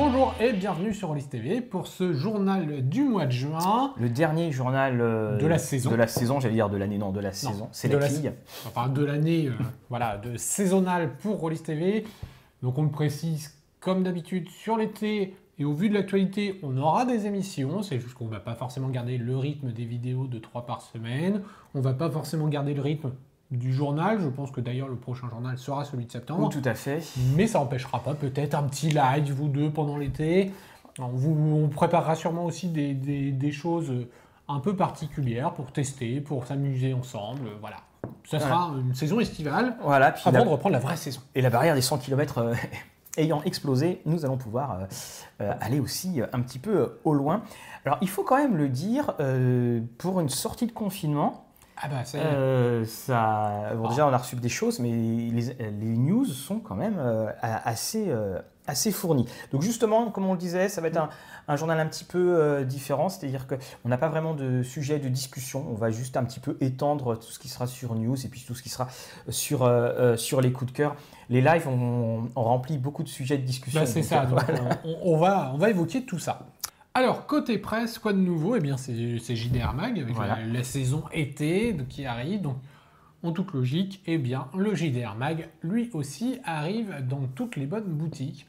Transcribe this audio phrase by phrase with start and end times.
[0.00, 3.94] Bonjour et bienvenue sur Rollis TV pour ce journal du mois de juin.
[3.96, 5.90] Le dernier journal euh, De la saison.
[5.90, 7.68] De la saison, j'allais dire de l'année, non, de la saison.
[7.72, 8.32] C'est de la la quille.
[8.68, 9.54] Enfin, de l'année euh,
[9.90, 12.04] voilà, de saisonnal pour Rollis TV.
[12.62, 17.04] Donc on le précise comme d'habitude sur l'été et au vu de l'actualité, on aura
[17.04, 17.82] des émissions.
[17.82, 20.80] C'est juste qu'on ne va pas forcément garder le rythme des vidéos de 3 par
[20.80, 21.42] semaine.
[21.74, 23.10] On va pas forcément garder le rythme
[23.50, 24.20] du journal.
[24.20, 26.44] Je pense que d'ailleurs le prochain journal sera celui de septembre.
[26.44, 27.02] Oui, tout à fait.
[27.36, 30.52] Mais ça n'empêchera pas peut-être un petit live ou deux pendant l'été.
[30.98, 33.92] On, vous, on préparera sûrement aussi des, des- des choses
[34.48, 37.48] un peu particulières pour tester, pour s'amuser ensemble.
[37.60, 37.76] Voilà.
[38.24, 41.20] Ça sera une saison estivale Voilà, puis avant la- de reprendre la vraie saison.
[41.34, 42.52] et la barrière des 100 km
[43.16, 44.84] ayant explosé, nous allons pouvoir euh,
[45.40, 47.42] euh, aller aussi euh, un petit peu euh, au loin.
[47.84, 51.46] Alors, il faut quand même le dire, euh, pour une sortie de confinement,
[51.80, 52.24] Ah bah ça y est.
[52.24, 53.88] euh, ça, bon, Ah.
[53.90, 55.30] déjà on a reçu des choses, mais les,
[55.70, 59.26] les news sont quand même euh, assez, euh, assez fournies.
[59.52, 61.08] Donc justement, comme on le disait, ça va être un,
[61.46, 65.08] un journal un petit peu euh, différent, c'est-à-dire qu'on n'a pas vraiment de sujet de
[65.08, 68.28] discussion, on va juste un petit peu étendre tout ce qui sera sur news et
[68.28, 68.88] puis tout ce qui sera
[69.28, 69.70] sur,
[70.16, 70.96] sur les coups de cœur.
[71.30, 73.80] Les lives ont, ont rempli beaucoup de sujets de discussion.
[73.80, 74.26] Bah, c'est ça.
[74.26, 74.78] donc, voilà.
[74.84, 76.40] on, on va, on va évoquer tout ça.
[76.98, 78.56] Alors, côté presse, quoi de nouveau?
[78.56, 78.92] Eh bien, c'est
[79.36, 80.38] JDR Mag avec Voilà.
[80.40, 82.40] la, la saison été qui arrive.
[82.42, 82.56] Donc,
[83.22, 87.84] en toute logique, eh bien, le JDR Mag, lui aussi, arrive dans toutes les bonnes
[87.84, 88.48] boutiques.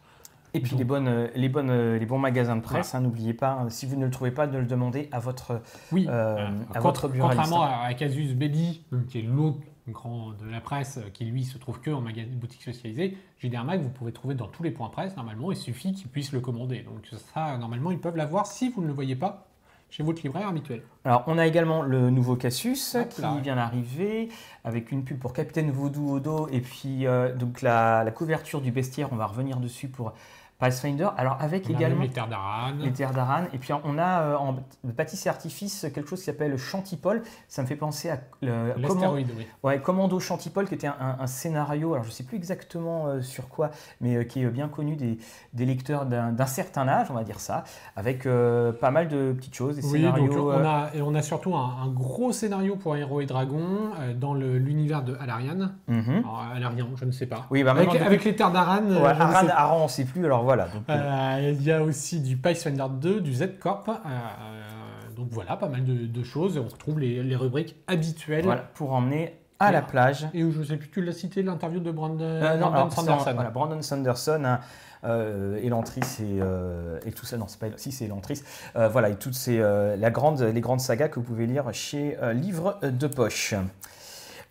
[0.56, 3.52] Et puis Donc- les, bonnes, les, bonnes, les bons magasins de presse, hein, n'oubliez pas,
[3.52, 5.62] hein, si vous ne le trouvez pas, de le demander à votre,
[5.92, 7.42] Oui, euh, à votre buraliste.
[7.44, 9.60] contrairement à, à Casus Belli, qui est l'autre
[9.92, 13.64] grand de la presse, euh, qui lui se trouve que en magasin boutique spécialisée, JDR
[13.64, 16.40] Mag, vous pouvez trouver dans tous les points presse, normalement, il suffit qu'ils puissent le
[16.40, 16.82] commander.
[16.82, 19.46] Donc ça, normalement, ils peuvent l'avoir si vous ne le voyez pas
[19.90, 20.84] chez votre libraire habituel.
[21.04, 23.38] Alors, on a également le nouveau Casus Hop qui là.
[23.42, 24.30] vient d'arriver
[24.64, 28.62] avec une pub pour Capitaine Vaudou au dos et puis euh, donc la, la couverture
[28.62, 29.10] du bestiaire.
[29.12, 30.14] On va revenir dessus pour
[30.60, 31.08] Pathfinder.
[31.18, 32.72] Alors, avec On également les terres d'Aran.
[32.80, 33.44] les terres d'Aran.
[33.54, 34.58] Et puis, on a euh, en
[34.96, 37.24] pâtisserie artifice quelque chose qui s'appelle Chantipole.
[37.48, 39.48] Ça me fait penser à comment, L'astéroïde, oui.
[39.64, 41.94] ouais, Commando Chantipole, qui était un, un- un scénario.
[41.94, 43.72] Alors, je ne sais plus exactement euh, sur quoi,
[44.02, 45.18] mais euh, qui est bien connu des,
[45.54, 47.64] des lecteurs d'un certain âge, on va dire ça,
[47.96, 50.28] avec euh, pas mal de petites choses, des Oui, scénarios.
[50.28, 53.26] donc on euh, a, et on a surtout un, un gros scénario pour Héros et
[53.26, 55.70] Dragons euh, dans l'univers de Alarian.
[55.88, 56.18] mhm.
[56.20, 57.46] Alors, Alarian, je ne sais pas.
[57.50, 59.14] Oui, bah, avec, avec les terres d'Aran, euh, Ouais.
[59.52, 60.66] Aran, on ne sait plus, alors voilà.
[60.68, 63.88] Donc, euh, Euh, il y a aussi du Pathfinder 2, du Z-Corp.
[63.90, 66.58] euh, euh, donc voilà, pas mal de, de choses.
[66.58, 68.46] Et on retrouve les, les rubriques habituelles.
[68.46, 70.28] voilà, pour emmener à la plage.
[70.34, 72.94] Et où je sais plus, tu l'as cité, l'interview de Brandon, Euh, non, Brandon alors,
[72.94, 73.34] Sanderson.
[73.36, 74.60] voilà, Brandon Sanderson, hein,
[75.04, 77.38] euh, Elantris et, euh, et tout ça.
[77.38, 78.42] Non, c'est pas si c'est Elantris.
[78.76, 82.80] Voilà, et toutes ces la grande, les grandes sagas que vous pouvez lire chez Livre
[82.84, 83.54] de Poche.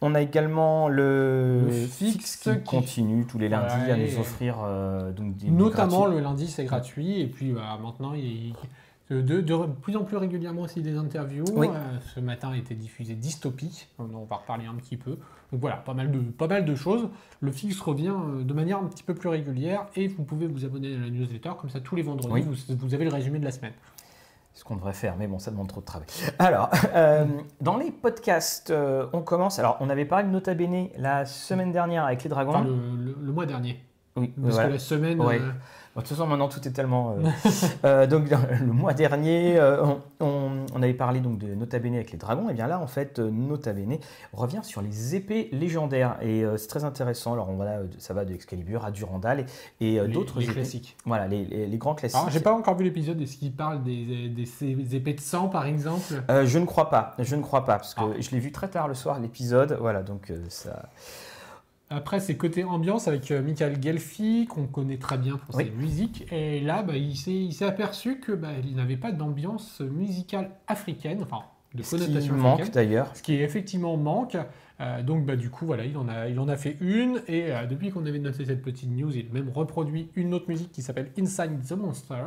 [0.00, 4.58] On a également le, Le fixe qui, qui- continue tous les lundis à nous offrir
[4.64, 7.20] euh, donc des, Notamment le lundi, c'est gratuit.
[7.20, 8.54] Et puis bah, maintenant, il y a
[9.16, 11.44] de, de- de plus en plus régulièrement aussi des interviews.
[11.54, 11.66] Oui.
[11.66, 13.86] Euh, ce matin a été diffusé Dystopie.
[13.98, 15.12] On va reparler un petit peu.
[15.50, 17.08] Donc voilà, pas mal de, pas mal de choses.
[17.40, 19.86] Le fixe revient euh, de manière un petit peu plus régulière.
[19.96, 21.50] Et vous pouvez vous abonner à la newsletter.
[21.60, 22.42] Comme ça, tous les vendredis, Oui.
[22.42, 23.72] vous, vous avez le résumé de la semaine.
[24.58, 26.08] Ce qu'on devrait faire, mais bon, ça demande trop de travail.
[26.40, 27.24] Alors, euh,
[27.60, 29.60] dans les podcasts, euh, on commence.
[29.60, 32.50] Alors, on avait parlé de Nota Bene la semaine dernière avec les dragons.
[32.50, 32.72] Enfin, le,
[33.04, 33.80] le- le mois dernier.
[34.16, 34.68] oui, Parce voilà.
[34.70, 35.20] que la semaine.
[35.20, 35.38] Ouais.
[35.40, 35.52] euh,
[36.02, 37.16] de toute façon, maintenant tout est tellement.
[37.18, 37.28] euh,
[37.84, 41.94] euh, donc, le mois dernier, euh, on, on- on avait parlé donc de Nota Bene
[41.94, 42.48] avec les dragons.
[42.50, 43.98] Et bien là, en fait, Nota Bene
[44.32, 46.16] revient sur les épées légendaires.
[46.20, 47.32] Et euh, c'est très intéressant.
[47.34, 49.46] Alors, on, voilà, ça va de Excalibur à Durandal
[49.80, 50.54] et, euh, d'autres les épées.
[50.54, 50.96] classiques.
[51.06, 52.18] Voilà, les, les- les grands classiques.
[52.18, 53.20] Alors, j'ai pas encore vu l'épisode.
[53.20, 56.22] Est-ce qu'il parle des, des, des épées de sang, par exemple?
[56.30, 57.14] Euh, je ne crois pas.
[57.18, 58.16] Je ne crois pas parce que Ah.
[58.20, 59.76] je l'ai vu très tard le soir l'épisode.
[59.80, 60.88] Voilà, donc euh, ça.
[61.90, 65.64] Après, c'est côté ambiance avec euh, Michael Gelfi, qu'on connaît très bien pour Oui.
[65.64, 66.26] ses musiques.
[66.30, 71.44] Et là, bah, il s'est aperçu que bah, il n'avait pas d'ambiance musicale africaine, enfin,
[71.74, 72.74] de Ce qui connotation manque africaine.
[72.74, 73.10] d'ailleurs.
[73.16, 74.36] Ce qui effectivement manque.
[74.80, 77.22] Euh, donc, bah, du coup, voilà, il en a, il en a fait une.
[77.26, 80.46] Et euh, depuis qu'on avait noté cette petite news, il a même reproduit une autre
[80.48, 82.22] musique qui s'appelle Inside the Monster.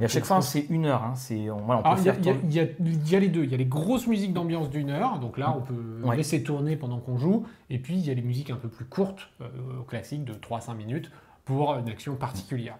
[0.00, 1.02] Et à chaque fois, c'est une heure.
[1.02, 2.48] hein, c'est, on, voilà, on peut Alors, il y, a- faire il y a- tourner-
[2.48, 3.44] il y a- il y a les deux.
[3.44, 6.16] Il y a les grosses musiques d'ambiance d'une heure, donc là on peut Ouais.
[6.16, 7.44] laisser tourner pendant qu'on joue.
[7.70, 9.46] Et puis il y a les musiques un peu plus courtes, euh,
[9.86, 11.10] classiques de 3-5 minutes,
[11.44, 12.76] pour une action particulière.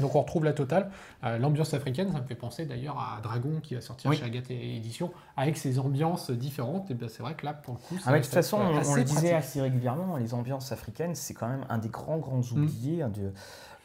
[0.00, 0.92] Donc on retrouve la totale.
[1.24, 4.16] Euh, L'ambiance africaine, ça me fait penser d'ailleurs à Dragon qui va sortir Oui.
[4.16, 6.88] chez Agathe Édition, avec ses ambiances différentes.
[6.92, 8.34] Et bien c'est vrai que là pour le coup, ça Ah, mais va de toute
[8.34, 9.32] façon, on, le disait pratique.
[9.32, 13.32] assez régulièrement, les ambiances africaines, c'est quand même un des grands, grands oubliés hein, de,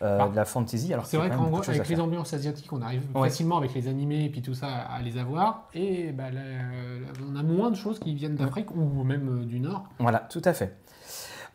[0.01, 0.94] euh, de la fantasy.
[0.94, 3.30] Alors C'est vrai qu'en à avec les ambiances asiatiques, on arrive Ouais.
[3.30, 5.69] facilement avec les animés et puis tout ça à les avoir.
[5.74, 6.42] Et bah, là,
[7.30, 9.84] on a moins de choses qui viennent d'Afrique ou même euh, du Nord.
[10.00, 10.78] Voilà, tout à fait.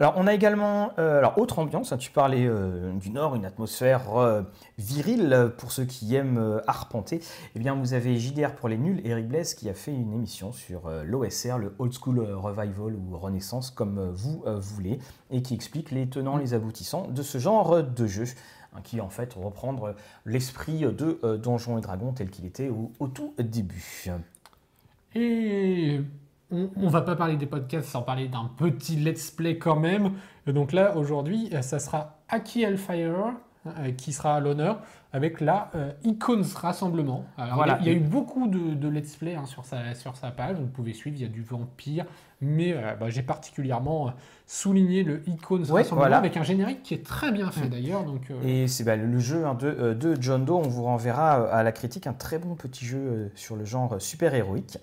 [0.00, 3.44] Alors, on a également, euh, alors autre ambiance, hein, tu parlais euh, du Nord, une
[3.44, 4.42] atmosphère euh,
[4.78, 7.20] virile pour ceux qui aiment arpenter.
[7.56, 10.52] Eh bien, vous avez JDR pour les nuls, Eric Blaise, qui a fait une émission
[10.52, 15.00] sur l'OSR, le Old School Revival ou Renaissance, comme vous voulez,
[15.32, 18.24] et qui explique les tenants, les aboutissants de ce genre de jeu,
[18.76, 23.34] hein, qui en fait reprendre l'esprit de Donjons et Dragons tel qu'il était au, tout
[23.38, 24.12] début.
[26.50, 30.12] On, on va pas parler des podcasts sans parler d'un petit let's play quand même.
[30.46, 33.32] Et donc là, aujourd'hui, euh, ça sera Aki Hellfire
[33.66, 34.80] euh, qui sera à l'honneur
[35.12, 37.24] avec la euh, Icons Rassemblement.
[37.38, 37.78] Alors, Voilà.
[37.80, 40.56] il, y a, eu beaucoup de, de let's play hein, sur, sa, sur sa page,
[40.58, 42.04] vous pouvez suivre, il y a du vampire,
[42.42, 44.12] mais euh, bah, j'ai particulièrement
[44.46, 46.18] souligné le Icons Ouais, Rassemblement voilà.
[46.18, 47.70] avec un générique qui est très bien fait Mm.
[47.70, 48.04] d'ailleurs.
[48.04, 51.62] Donc, Et c'est bah, le- jeu hein, de, de John Doe, on vous renverra à
[51.62, 54.78] la critique un très bon petit jeu sur le genre super-héroïque.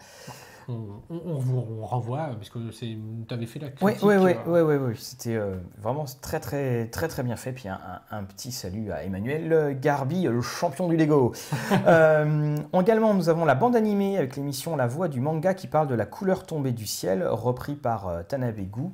[0.70, 4.04] On, on- on vous on renvoie, euh, parce que tu avais fait la critique.
[4.04, 4.94] oui, oui, euh, oui, oui, oui.
[4.98, 7.52] c'était euh, vraiment très, très, très, très bien fait.
[7.52, 7.80] Puis un,
[8.12, 11.34] un- un petit salut à Emmanuel Garbi, le champion du Lego.
[11.88, 15.88] Euh, également, nous avons la bande animée avec l'émission La Voix du manga qui parle
[15.88, 18.92] de la couleur tombée du ciel, repris par Tanabe Gu.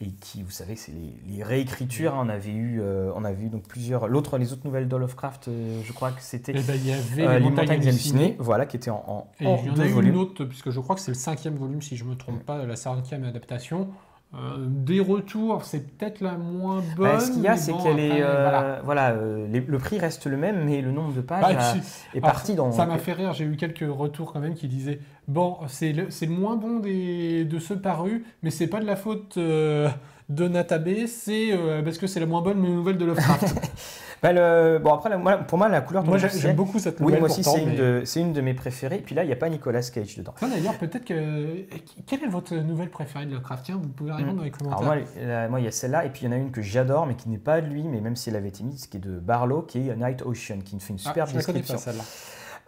[0.00, 2.14] Et qui, vous savez, c'est les, les réécritures.
[2.14, 2.22] hein.
[2.24, 4.06] On avait eu, euh, on avait eu donc plusieurs.
[4.06, 6.92] L'autre, les autres nouvelles de Lovecraft, euh, je crois que c'était eh ben, il y
[6.92, 8.36] avait euh, les montagnes hallucinées.
[8.38, 10.12] voilà, qui était en, en, Et en il y en a eu volumes.
[10.14, 12.44] une autre, puisque je crois que c'est le cinquième volume, si je ne me trompe
[12.44, 13.88] pas, la cinquième adaptation.
[14.34, 17.12] Euh, des retours, c'est peut-être la moins bonne.
[17.12, 19.12] Bah, ce qu'il y a, c'est bon, qu'elle est, euh, voilà.
[19.12, 22.18] euh, les- le prix reste le même, mais le nombre de pages Bah, a- est
[22.18, 22.70] alors, parti dans.
[22.70, 26.08] Ça m'a fait rire, j'ai eu quelques retours quand même qui disaient Bon, c'est le,
[26.08, 29.88] le moins bon des, de ceux parus, mais c'est pas de la faute de
[30.28, 33.54] Natabe, c'est parce que c'est la moins bonne nouvelle de Lovecraft.
[34.22, 36.78] Bah, le- Bon après, la- moi, pour moi, la couleur moi du ciel- j'aime beaucoup
[36.78, 37.20] cette Oui, nouvelle.
[37.20, 38.98] moi aussi, c'est une, mais- de- une de mes préférées.
[38.98, 40.34] Puis là, il n'y a pas Nicolas Cage dedans.
[40.42, 41.64] Ah, D'ailleurs, peut-être que.
[42.06, 43.64] Quelle est votre nouvelle préférée de Lovecraft?
[43.66, 44.78] Tiens, vous pouvez répondre dans les commentaires.
[44.80, 46.50] Alors moi, la- moi, il y a celle-là, et puis il y en a une
[46.50, 48.86] que j'adore, mais qui n'est pas de lui, mais même si elle avait été mise,
[48.86, 51.38] qui est de Barlow, qui est Night Ocean, qui nous fait une Ah, superbe connais
[51.38, 51.74] description.
[51.74, 52.02] pas celle-là.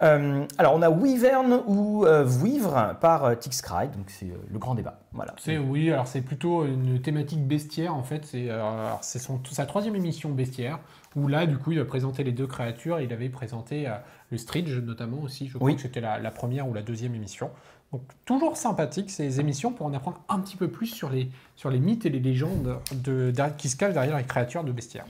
[0.02, 4.37] Euh, alors, on a Wyvern ou euh, Vouivre par euh, Tix Cry, donc c'est euh,
[4.50, 4.99] le grand débat.
[5.12, 5.35] Voilà.
[5.38, 8.25] C'est oui, alors c'est plutôt une thématique bestiaire en fait.
[8.25, 8.62] C'est euh,
[9.02, 10.79] c'est son- sa troisième émission bestiaire
[11.17, 13.01] où là du coup il a présenté les deux créatures.
[13.01, 13.93] Il avait présenté euh,
[14.31, 15.49] le Stridge notamment aussi.
[15.49, 15.77] Je crois Oui.
[15.77, 17.51] que c'était la, la première ou la deuxième émission.
[17.93, 21.71] Donc toujours sympathique ces émissions pour en apprendre un petit peu plus sur les sur
[21.71, 25.05] les mythes et les légendes de, qui se cachent derrière les créatures de bestiaire.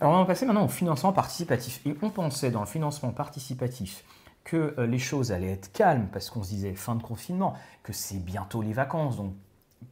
[0.00, 1.80] Alors on va passer maintenant au financement participatif.
[1.86, 4.04] Et on pensait dans le financement participatif
[4.44, 7.94] que euh, les choses allaient être calmes parce qu'on se disait fin de confinement, que
[7.94, 9.32] c'est bientôt les vacances, donc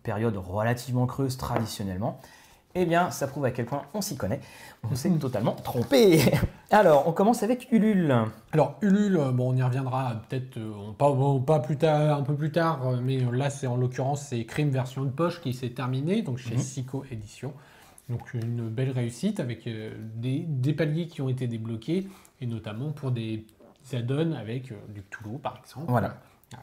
[0.02, 2.20] période relativement creuse traditionnellement.
[2.76, 4.40] Eh bien, ça prouve à quel point on s'y connaît.
[4.90, 6.20] On s'est totalement trompé.
[6.70, 8.12] Alors, on commence avec Ulule.
[8.52, 12.22] Alors Ulule, euh, bon, on y reviendra peut-être euh, pas, bon, pas plus tard, un
[12.22, 15.52] peu plus tard, euh, mais là c'est en l'occurrence c'est Crime version de poche qui
[15.52, 16.60] s'est terminé, donc chez Mhm.
[16.60, 17.52] Sico Édition.
[18.08, 22.08] Donc une belle réussite avec euh, des, des paliers qui ont été débloqués
[22.40, 23.46] et notamment pour des
[23.92, 25.86] add-ons avec euh, du Cthulhu par exemple.
[25.88, 26.16] Voilà.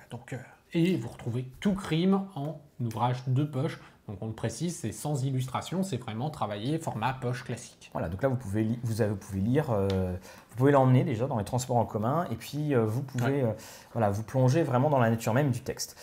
[0.10, 0.36] Donc,
[0.74, 3.80] et vous retrouvez tout crime en ouvrage de poche.
[4.12, 7.90] Donc on le précise, c'est sans illustration, c'est vraiment travaillé format poche classique.
[7.94, 10.18] Voilà, donc là, vous pouvez, vous pouvez lire, euh,
[10.51, 13.51] vous pouvez l'emmener déjà dans les transports en commun, et puis euh, vous pouvez euh,
[13.93, 15.96] voilà, vous plonger vraiment dans la nature même du texte.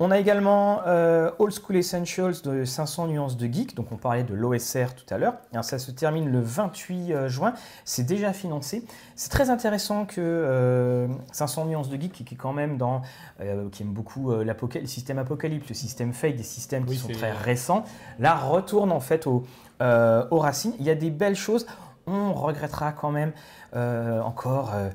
[0.00, 4.24] On a également euh, Old School Essentials de 500 nuances de geek, donc on parlait
[4.24, 5.34] de l'OSR tout à l'heure.
[5.52, 8.84] Alors, Ça se termine le 28 euh, juin, c'est déjà financé.
[9.14, 13.02] C'est très intéressant que euh, 500 nuances de geek, qui, qui est quand même dans,
[13.72, 17.32] qui aime beaucoup le système apocalypse, le système fake, des systèmes qui Oui, sont très
[17.32, 17.84] récents,
[18.18, 19.44] là retourne en fait au,
[19.80, 20.72] aux racines.
[20.78, 21.66] Il y a des belles choses.
[22.06, 23.32] On regrettera quand même
[23.74, 24.90] euh, encore, euh,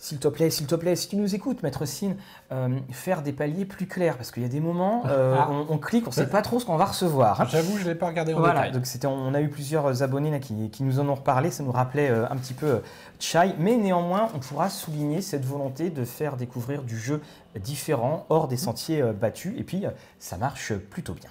[0.00, 2.12] s'il te plaît, s'il te plaît, si tu nous écoutes, Maître Sin,
[2.52, 4.16] euh, faire des paliers plus clairs.
[4.16, 5.48] Parce qu'il y a des moments, Ah.
[5.50, 7.40] on, on clique, on ne sait pas trop ce qu'on va recevoir.
[7.40, 7.46] hein.
[7.50, 8.72] J'avoue, je ne l'ai pas regardé en Voilà, détail.
[8.72, 11.62] donc c'était, on a eu plusieurs abonnés là, qui, qui nous en ont reparlé, ça
[11.64, 12.80] nous rappelait un petit peu
[13.18, 17.20] Chai, mais néanmoins on pourra souligner cette volonté de faire découvrir du jeu
[17.58, 19.84] différent, hors des sentiers euh, battus, et puis
[20.20, 21.28] ça marche plutôt bien.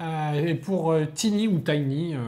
[0.00, 2.18] Euh, et pour euh, Tiny ou Tiny, euh,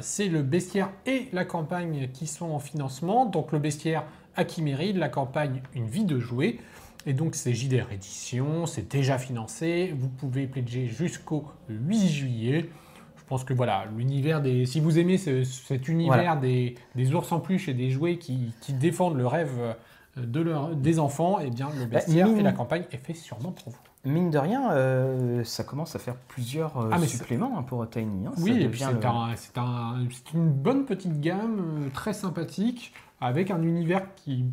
[0.00, 3.26] c'est le bestiaire et la campagne qui sont en financement.
[3.26, 4.04] Donc le bestiaire
[4.36, 6.58] à Chiméride, la campagne Une vie de jouer.
[7.06, 9.94] Et donc c'est JDR Édition, c'est déjà financé.
[9.96, 12.68] Vous pouvez pledger jusqu'au 8 juillet.
[13.16, 14.66] Je pense que voilà, l'univers des.
[14.66, 16.36] Si vous aimez ce- cet univers Voilà.
[16.36, 19.76] des, des ours en peluche et des jouets qui, qui défendent le rêve
[20.16, 23.52] de leur, des enfants, eh bien le bestiaire mine- et la campagne est fait sûrement
[23.52, 23.78] pour vous.
[24.06, 27.88] Mine de rien, euh, ça commence à faire plusieurs euh, Ah, mais suppléments hein, pour
[27.90, 28.26] Tiny.
[28.26, 28.32] hein.
[28.38, 28.88] Oui, et puis devient
[29.36, 34.44] c'est le- un- une bonne petite gamme, euh, très sympathique, avec un univers qui,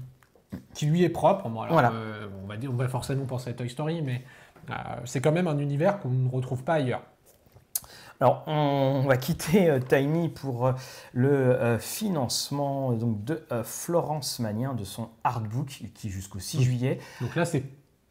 [0.74, 1.48] qui lui est propre.
[1.50, 1.92] Bon, alors, Voilà.
[1.92, 4.24] euh, on, va dire, on va forcément penser à Toy Story, mais
[5.06, 7.04] c'est quand même un univers qu'on ne retrouve pas ailleurs.
[8.22, 10.72] Alors, on va quitter euh, Tiny pour euh,
[11.12, 17.00] le euh, financement donc, de Florence Magnien, de son artbook, qui est jusqu'au 6 juillet.
[17.22, 17.64] Donc là, c'est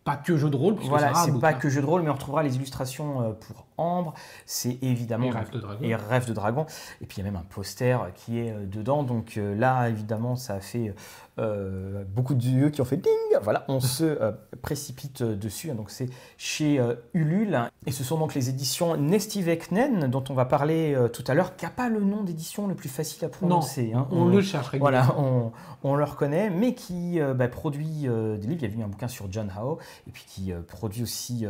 [0.04, 0.74] pas que jeu de rôle.
[0.82, 4.14] Voilà, c'est pas que jeu de rôle, mais on retrouvera les illustrations pour Ambre.
[4.46, 5.26] C'est évidemment.
[5.26, 5.78] Et Rêve de Dragon.
[5.82, 6.66] Et Rêve de Dragon.
[7.00, 9.02] Et puis il y a même un poster qui est dedans.
[9.02, 10.94] Donc là, évidemment, ça a fait
[11.38, 13.12] euh, beaucoup de yeux qui ont fait ding.
[13.42, 15.70] Voilà, on se euh, précipite dessus.
[15.70, 17.58] Donc c'est chez euh, Ulule.
[17.86, 21.64] Et ce sont donc les éditions Nestiveknen dont on va parler tout à l'heure, qui
[21.64, 23.92] n'a pas le nom d'édition le plus facile à prononcer.
[23.94, 24.06] Hein.
[24.10, 28.62] On, le cherche Voilà, on, on, le reconnaît, mais qui bah, produit des livres.
[28.62, 31.44] Il y a eu un bouquin sur John Howe, et puis qui produit aussi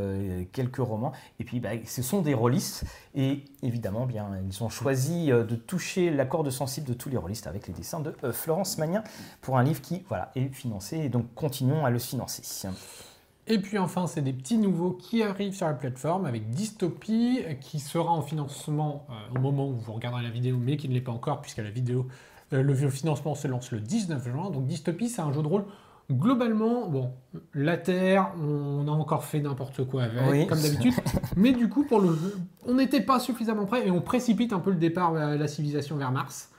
[0.52, 1.12] quelques romans.
[1.38, 2.84] Et puis bah, ce sont des rôlistes.
[3.14, 7.46] Et évidemment, bien, ils ont choisi de toucher la corde sensible de tous les rôlistes
[7.46, 9.02] avec les dessins de Florence Magnin
[9.40, 12.42] pour un livre qui voilà, est financé et donc continuons à le financer.
[13.48, 17.80] Et puis enfin, c'est des petits nouveaux qui arrivent sur la plateforme avec Dystopie qui
[17.80, 21.00] sera en financement euh, au moment où vous regarderez la vidéo, mais qui ne l'est
[21.00, 22.06] pas encore puisque la vidéo,
[22.52, 24.50] euh, le financement se lance le 19 juin.
[24.50, 25.64] Donc Dystopie, c'est un jeu de rôle
[26.10, 27.12] globalement, bon,
[27.54, 30.94] la Terre, on a encore fait n'importe quoi avec, comme d'habitude.
[31.36, 32.16] mais du coup, pour le
[32.66, 35.96] on n'était pas suffisamment prêt et on précipite un peu le départ de la civilisation
[35.96, 36.52] vers Mars.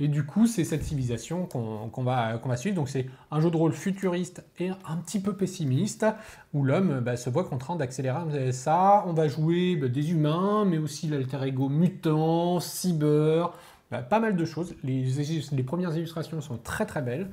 [0.00, 2.76] Et du coup, c'est cette civilisation qu'on va, qu'on va suivre.
[2.76, 6.06] Donc c'est un jeu de rôle futuriste et un petit peu pessimiste,
[6.54, 9.04] où l'homme bah, se voit contraint d'accélérer ça.
[9.08, 13.52] On va jouer bah, des humains, mais aussi l'alter ego mutant, cyber,
[13.90, 14.74] bah, pas mal de choses.
[14.84, 15.04] Les,
[15.52, 17.28] les, premières illustrations sont très très belles.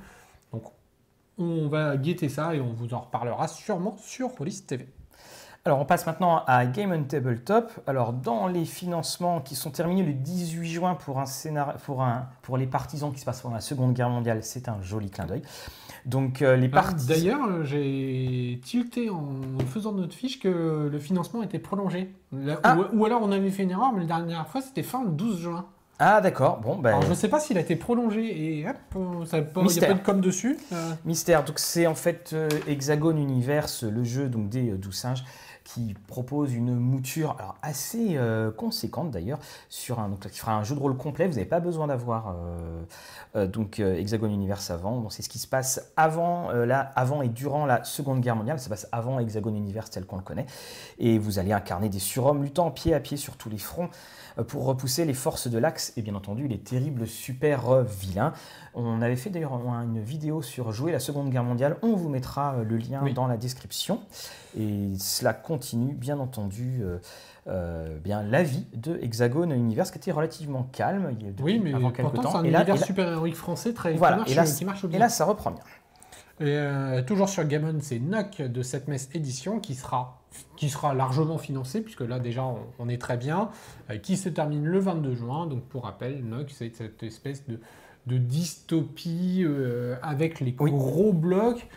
[0.51, 0.63] Donc
[1.37, 4.87] on va guetter ça et on vous en reparlera sûrement sur Police TV.
[5.67, 7.71] Alors on passe maintenant à Game on Tabletop.
[7.87, 11.25] Alors dans les financements qui sont terminés le 18 juin pour, un
[11.83, 14.79] pour, un, pour les partisans qui se passent pendant la Seconde Guerre mondiale, c'est un
[14.83, 15.41] joli clin d'œil.
[16.05, 17.17] Donc euh, les ah, partisans...
[17.17, 22.13] D'ailleurs, euh, j'ai tilté en faisant notre fiche que le financement était prolongé.
[22.61, 22.77] Ah.
[22.93, 25.39] Ou, alors on avait fait une erreur, mais la dernière fois c'était fin le 12
[25.39, 25.65] juin.
[25.97, 26.99] Ah d'accord, bon ben...
[27.01, 28.75] je ne sais pas s'il a été prolongé et hop,
[29.25, 30.57] ça, il n'y a pas de com dessus.
[30.73, 30.93] Euh.
[31.05, 32.35] Mystère, donc c'est en fait
[32.67, 35.23] Hexagone Universe, le jeu donc des 12 singes
[35.65, 40.63] qui propose une mouture alors, assez euh, conséquente d'ailleurs sur un donc qui fera un
[40.63, 41.27] jeu de rôle complet.
[41.27, 42.83] Vous n'avez pas besoin d'avoir euh,
[43.35, 44.99] euh, donc Hexagon Universe avant.
[44.99, 46.49] Bon, c'est ce qui se passe avant
[46.95, 48.59] avant et durant la Seconde Guerre mondiale.
[48.59, 50.45] Ça se passe avant Hexagon Universe tel qu'on le connaît.
[50.99, 53.89] Et vous allez incarner des surhommes luttant pied à pied sur tous les fronts
[54.43, 58.33] pour repousser les forces de l'Axe et bien entendu les terribles super vilains.
[58.73, 61.77] On avait fait d'ailleurs une vidéo sur jouer la Seconde Guerre mondiale.
[61.81, 64.01] On vous mettra le lien dans la description.
[64.57, 66.97] Et cela continue, bien entendu, euh,
[67.47, 71.59] euh, bien la vie de Hexagone Universe, qui était relativement calme il y a oui,
[71.59, 72.35] mais avant quelques temps.
[72.35, 74.97] Un et univers super-héroïque français très voilà, qui, marche, et là, bien.
[74.97, 75.63] Et là, ça reprend bien.
[76.39, 80.21] Et euh, toujours sur Gammon, c'est NOC de cette messe édition qui sera,
[80.57, 82.43] qui sera largement financé, puisque là déjà
[82.77, 83.49] on, est très bien,
[84.03, 85.47] qui se termine le 22 juin.
[85.47, 87.59] Donc pour rappel, NOC, c'est cette espèce de,
[88.07, 89.45] de dystopie
[90.01, 91.67] avec les gros blocs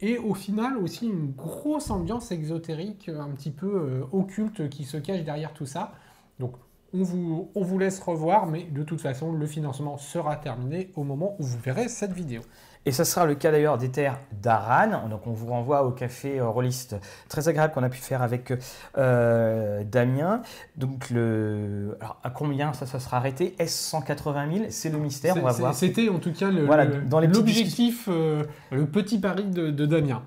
[0.00, 4.96] et au final aussi une grosse ambiance exotérique, un petit peu euh, occulte qui se
[4.96, 5.92] cache derrière tout ça.
[6.38, 6.54] Donc
[6.94, 11.04] on vous, on vous laisse revoir, mais de toute façon le financement sera terminé au
[11.04, 12.42] moment où vous verrez cette vidéo.
[12.86, 15.08] Et ce sera le cas d'ailleurs des terres d'Aran.
[15.08, 16.96] Donc on vous renvoie au café euh, Rolliste
[17.28, 18.52] très agréable qu'on a pu faire avec
[18.96, 20.40] euh, Damien.
[20.76, 23.54] Donc le, alors à combien ça, ça sera arrêté?
[23.58, 25.36] Est-ce 180 000 C'est le mystère.
[25.36, 25.74] On va voir.
[25.74, 30.22] C'était en tout cas le, voilà, dans l'objectif, euh, le petit pari de, Damien.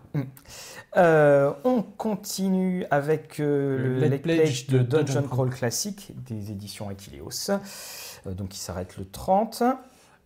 [0.95, 1.53] Mm.
[1.63, 7.51] on continue avec le, le Pledge de, Dungeon Crawl Classic des éditions Aquileos,
[8.25, 9.63] donc qui s'arrête le 30.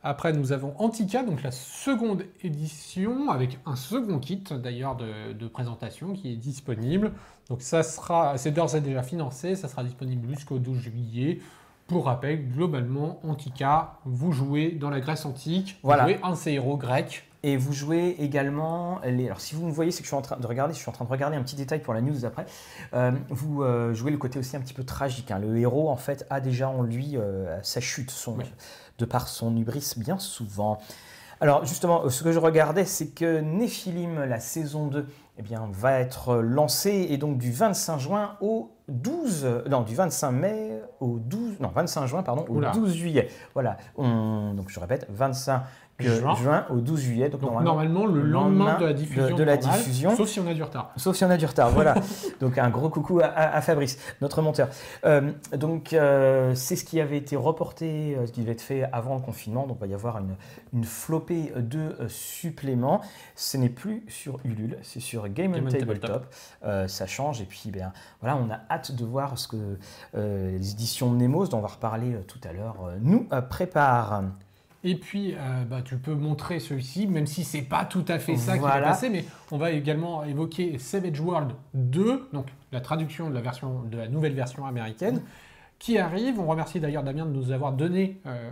[0.07, 6.13] Après, nous avons Antica, donc la seconde édition, avec un second kit d'ailleurs de, présentation
[6.13, 7.11] qui est disponible.
[7.49, 11.39] Donc ça sera, c'est d'ores et déjà financé, ça sera disponible jusqu'au 12 juillet.
[11.87, 17.24] Pour rappel, globalement, Antica, vous jouez dans la Grèce antique, vous jouez un héros grec.
[17.47, 19.27] Et vous jouez également les.
[19.27, 20.73] Alors, si vous me voyez, c'est que je suis en train de regarder.
[20.73, 22.47] Je suis en train de regarder un petit détail pour la news après.
[22.95, 25.29] Euh, vous euh, jouez le côté aussi un petit peu tragique.
[25.29, 25.37] Hein.
[25.37, 28.39] Le héros, en fait, a déjà en lui euh, sa chute, son,
[28.97, 30.79] de par son hubris bien souvent.
[31.39, 35.05] Alors justement, ce que je regardais, c'est que Néphilim, la saison 2,
[35.37, 40.31] eh bien, va être lancée et donc du 25 juin au 12, non, du 25
[40.31, 43.27] mai au 12, non, 25 juin, pardon, au 12 juillet.
[43.53, 45.63] Voilà, donc je répète, 25
[45.99, 46.65] juin.
[46.69, 47.29] au 12 juillet.
[47.29, 49.35] Donc, normalement, le lendemain, de la diffusion.
[49.35, 50.15] De, la diffusion.
[50.15, 50.91] Sauf si on a du retard.
[50.97, 51.95] Sauf si on a du retard, voilà.
[52.39, 54.69] donc un gros coucou à, Fabrice, notre monteur.
[55.05, 58.83] Euh, donc euh, c'est ce qui avait été reporté, euh, ce qui devait être fait
[58.91, 59.67] avant le confinement.
[59.67, 60.35] Donc il va y avoir une,
[60.73, 63.01] une flopée de suppléments.
[63.35, 66.25] Ce n'est plus sur Ulule, c'est sur Game, Game Tabletop.
[66.87, 69.77] ça change et puis ben, voilà, on a hâte de voir ce que
[70.13, 74.23] les éditions Nemos, dont on va reparler tout à l'heure, nous préparent.
[74.87, 78.37] Et puis, euh, bah, tu peux montrer celui-ci, même si c'est pas tout à fait
[78.37, 83.31] ça qui va passer, mais on va également évoquer Savage World 2, donc la traduction
[83.31, 85.23] de la, version, de la nouvelle version américaine,
[85.79, 86.39] qui arrive.
[86.39, 88.51] On remercie d'ailleurs Damien de nous avoir donné euh,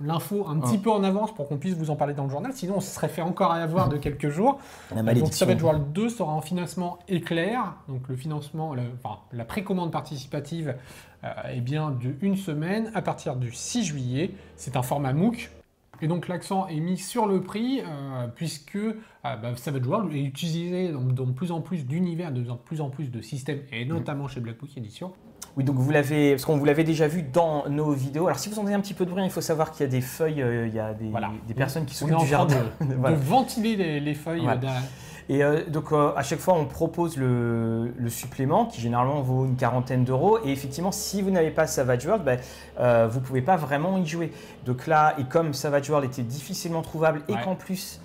[0.00, 2.52] l'info un petit peu en avance pour qu'on puisse vous en parler dans le journal,
[2.54, 4.60] sinon on se serait fait encore avoir de quelques jours.
[4.94, 10.76] donc Savage World 2 sera en financement éclair, donc le financement, enfin, la précommande participative
[11.24, 14.30] euh, est bien de une semaine à partir du 6 juillet.
[14.56, 15.50] C'est un format MOOC,
[16.02, 18.92] et donc l'accent est mis sur le prix, euh, puisque euh,
[19.22, 23.10] bah, Savage World est utilisé dans, de plus en plus d'univers, de plus en plus
[23.10, 25.12] de systèmes, et notamment chez Black Book Edition.
[25.56, 28.26] Oui, donc vous l'avez, parce qu'on vous l'avait déjà vu dans nos vidéos.
[28.26, 29.90] Alors si vous entendez un petit peu de bruit, il faut savoir qu'il y a
[29.90, 31.12] des feuilles, euh, il y a des,
[31.46, 32.56] des personnes qui s'occupent du jardin.
[32.80, 34.48] De, de ventiler les, les feuilles.
[35.32, 39.56] Et euh, donc euh, à chaque fois, on propose le, supplément qui généralement vaut une
[39.56, 40.38] quarantaine d'euros.
[40.44, 42.38] Et effectivement, si vous n'avez pas Savage World, ben,
[42.78, 44.30] euh, vous ne pouvez pas vraiment y jouer.
[44.66, 47.98] Donc là, et comme Savage World était difficilement trouvable et qu'en plus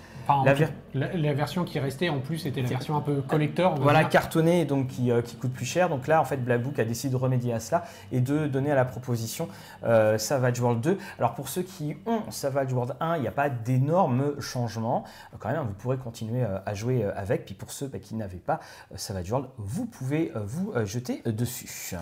[0.94, 3.76] la, version qui restait en plus était la version un peu collector.
[3.76, 5.88] Voilà, cartonnée, donc euh, qui, coûte plus cher.
[5.88, 8.74] Donc là, en fait, Blackbook a décidé de remédier à cela et de donner à
[8.74, 9.48] la proposition
[9.84, 10.98] euh, Savage World 2.
[11.18, 15.04] Alors pour ceux qui ont Savage World 1, il n'y a pas d'énormes changements.
[15.38, 17.46] Quand même, vous pourrez continuer euh, à jouer avec.
[17.46, 18.60] Puis pour ceux bah, qui n'avaient pas
[18.96, 21.96] Savage World, vous pouvez vous jeter dessus.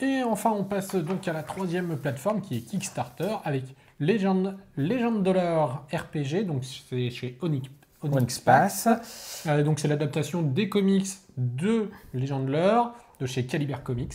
[0.00, 3.64] Et enfin, on passe donc à la troisième plateforme qui est Kickstarter avec
[4.00, 7.68] Legend, Legend Dollar RPG, donc c'est chez Onyx,
[8.02, 8.88] Onyx, Pass.
[9.46, 14.14] Euh, donc c'est l'adaptation des comics de Legend Lore de chez Caliber Comics.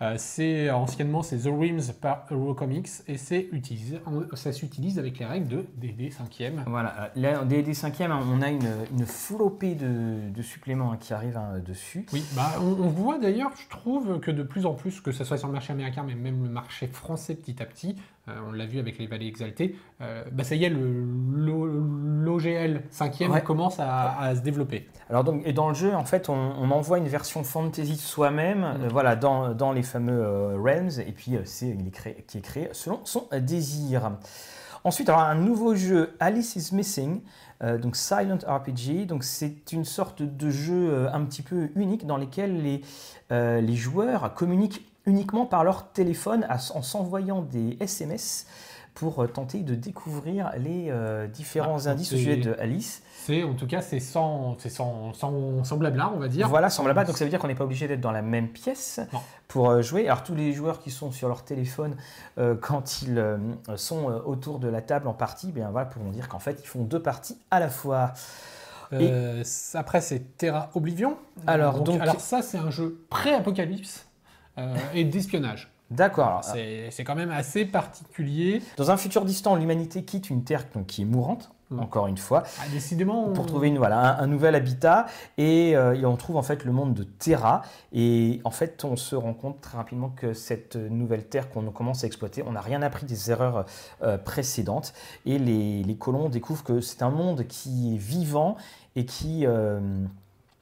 [0.00, 3.98] Euh, c'est anciennement c'est The Rims par Eurocomics et c'est utilisé,
[4.34, 6.62] ça s'utilise avec les règles de DD 5e.
[6.68, 10.98] Voilà, euh, là, en DD 5e, on a une, une flopée de, de suppléments hein,
[11.00, 12.06] qui arrivent hein, dessus.
[12.12, 15.24] Oui, bah, on, on voit d'ailleurs, je trouve que de plus en plus, que ce
[15.24, 17.96] soit sur le marché américain, mais même le marché français petit à petit,
[18.48, 21.24] on l'a vu avec les vallées exaltées, euh, bah ça y est, l'OGL
[22.92, 24.88] 5e commence à, se développer.
[25.10, 28.60] Alors donc, et dans le jeu, en fait, on, envoie une version fantasy de soi-même,
[28.60, 28.82] mm.
[28.82, 32.68] euh, voilà, dans, les fameux realms, et puis c'est il est créé, qui est créé
[32.72, 34.12] selon son désir.
[34.84, 37.20] Ensuite, alors un nouveau jeu, Alice is Missing,
[37.60, 39.06] donc Silent RPG.
[39.06, 42.80] Donc c'est une sorte de jeu un petit peu unique dans lequel les,
[43.30, 48.46] les joueurs communiquent uniquement par leur téléphone en s'envoyant des SMS
[48.94, 53.02] pour euh, tenter de découvrir les euh, différents ah, indices au sujet de Alice.
[53.24, 56.48] C'est en tout cas c'est sans, sans, sans, sans, blabla, on va dire.
[56.48, 57.04] Voilà, sans blabla.
[57.04, 59.00] Donc ça veut dire qu'on n'est pas obligé d'être dans la même pièce
[59.46, 60.06] pour euh, jouer.
[60.08, 61.96] Alors tous les joueurs qui sont sur leur téléphone
[62.60, 63.22] quand ils
[63.76, 66.82] sont autour de la table en partie, bien voilà, pourront dire qu'en fait ils font
[66.82, 68.12] deux parties à la fois.
[69.74, 71.16] Après c'est Terra Oblivion.
[71.46, 74.07] Alors, donc, alors ça c'est un jeu pré-apocalypse.
[74.58, 75.70] Euh, et d'espionnage.
[75.90, 76.44] D'accord.
[76.44, 78.62] C'est quand même assez particulier.
[78.76, 81.80] Dans un futur distant, l'humanité quitte une Terre qui est mourante, mm.
[81.80, 82.42] encore une fois.
[82.60, 83.30] Ah, décidément.
[83.30, 85.06] Pour trouver une, voilà, un, nouvel habitat.
[85.38, 87.62] Et, euh, on trouve en fait le monde de Terra.
[87.94, 92.04] Et en fait, on se rend compte très rapidement que cette nouvelle Terre qu'on commence
[92.04, 93.64] à exploiter, on n'a rien appris des erreurs
[94.02, 94.92] euh, précédentes.
[95.24, 98.56] Et les, les, colons découvrent que c'est un monde qui est vivant
[98.94, 99.46] et qui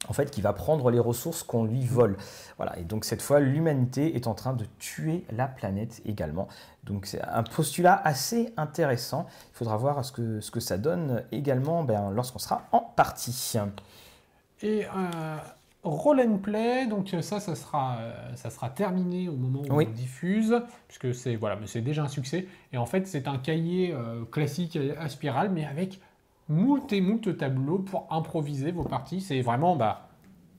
[0.09, 2.16] en fait, qui va prendre les ressources qu'on lui vole.
[2.57, 2.79] Voilà.
[2.79, 6.49] Et donc cette fois, l'humanité est en train de tuer la planète également.
[6.85, 9.27] Donc c'est un postulat assez intéressant.
[9.53, 13.57] Il faudra voir ce que, ce que ça donne également ben, lorsqu'on sera en partie.
[14.62, 15.37] Et euh,
[15.83, 17.99] roll and play, donc ça, ça sera,
[18.35, 20.55] ça sera terminé au moment où on diffuse,
[20.88, 22.47] puisque c'est voilà, mais c'est déjà un succès.
[22.73, 26.01] Et en fait, c'est un cahier euh, classique à spirale, mais avec
[26.49, 29.21] moult et moult tableaux pour improviser vos parties.
[29.21, 30.09] C'est vraiment, bah,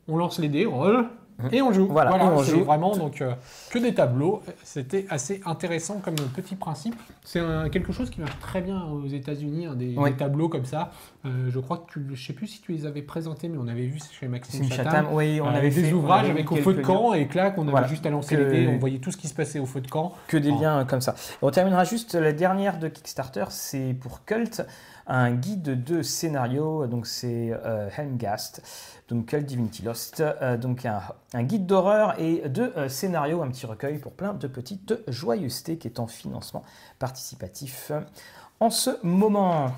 [0.08, 1.08] on lance les dés, roll,
[1.52, 1.88] et on joue.
[1.88, 2.64] Voilà, on joue.
[2.64, 3.34] vraiment donc euh,
[3.70, 4.42] que des tableaux.
[4.64, 6.96] C'était assez intéressant comme petit principe.
[7.24, 10.92] C'est quelque chose qui marche très bien aux États-Unis, hein, des, tableaux comme ça.
[11.26, 13.68] Euh, je crois que tu, je sais plus si tu les avais présentés, mais on
[13.68, 15.08] avait vu chez Maxime Chatham.
[15.12, 17.88] Oui, on euh, avait des ouvrages avec au feu de camp et clac, on avait
[17.88, 19.90] juste à lancer les dés, on voyait tout ce qui se passait au feu de
[19.90, 20.14] camp.
[20.28, 21.16] Que des liens comme ça.
[21.42, 24.66] On terminera juste la dernière de Kickstarter, c'est pour Cult
[25.08, 28.62] un guide de scénario, donc c'est euh, Helmgast,
[29.08, 33.66] donc Cult Divinity Lost, euh, donc un, guide d'horreur et de euh, scénario, un petit
[33.66, 36.64] recueil pour plein de petites joyeusetés qui est en financement
[37.00, 37.92] participatif
[38.60, 39.72] en ce moment.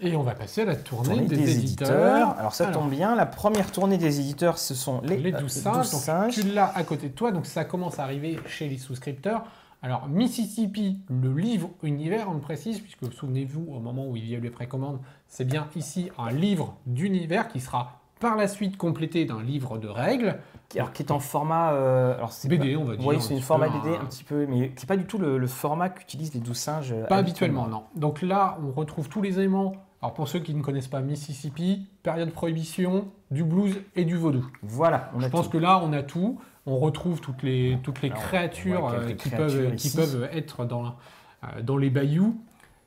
[0.00, 1.88] Et on va passer à la tournée, Tournée des, des, éditeurs.
[1.88, 2.36] éditeurs.
[2.36, 5.38] Alors ça Alors, tombe bien, la première tournée des éditeurs, ce sont les, les euh,
[5.38, 5.90] 12 singes.
[5.92, 6.34] donc, singes.
[6.34, 9.44] tu l'as à côté de toi, donc ça commence à arriver chez les souscripteurs.
[9.84, 14.34] Alors, Mississippi, le livre univers, on le précise, puisque souvenez-vous, au moment où il y
[14.34, 18.76] a eu les précommandes, c'est bien ici un livre d'univers qui sera par la suite
[18.76, 20.38] complété d'un livre de règles.
[20.76, 21.72] Alors, qui est en format.
[21.72, 23.06] euh, alors c'est BD, pas- on va dire.
[23.06, 24.96] Oui, un c'est une petit format BD un- un petit peu, mais qui n'est pas
[24.96, 26.92] du tout le, le format qu'utilisent les 12 singes.
[26.92, 27.82] euh, Pas habituellement, non.
[27.96, 29.72] Donc là, on retrouve tous les éléments.
[30.02, 34.44] Alors pour ceux qui ne connaissent pas Mississippi, période prohibition, du blues et du vaudou.
[34.62, 35.52] Voilà, on Je pense tout.
[35.52, 36.40] que là, on a tout.
[36.66, 40.28] On retrouve toutes les, toutes les Alors, créatures euh, quelques qui, créatures peuvent, qui peuvent
[40.32, 40.96] être dans,
[41.44, 42.36] euh, dans les bayous.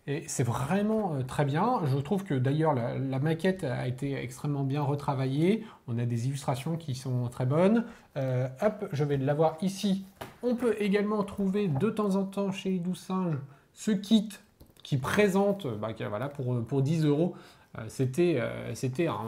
[0.07, 1.81] Et c'est vraiment euh, très bien.
[1.85, 5.65] Je trouve que d'ailleurs, la, la maquette a été extrêmement bien retravaillée.
[5.87, 7.85] On a des illustrations qui sont très bonnes.
[8.17, 10.05] Hop, je vais l'avoir ici.
[10.43, 13.37] On peut également trouver de temps en temps chez les 12 singes
[13.73, 14.29] ce kit
[14.85, 15.89] qui présente, bah,
[16.29, 17.33] pour, pour 10 euros,
[17.77, 18.73] euh, c'était euh,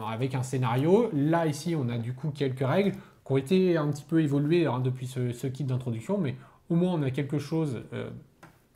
[0.08, 1.10] avec un scénario.
[1.12, 4.66] Là, ici, on a du coup quelques règles qui ont été un petit peu évoluées
[4.66, 6.36] hein, depuis ce, ce kit d'introduction, mais
[6.70, 8.08] au moins on a quelque chose euh,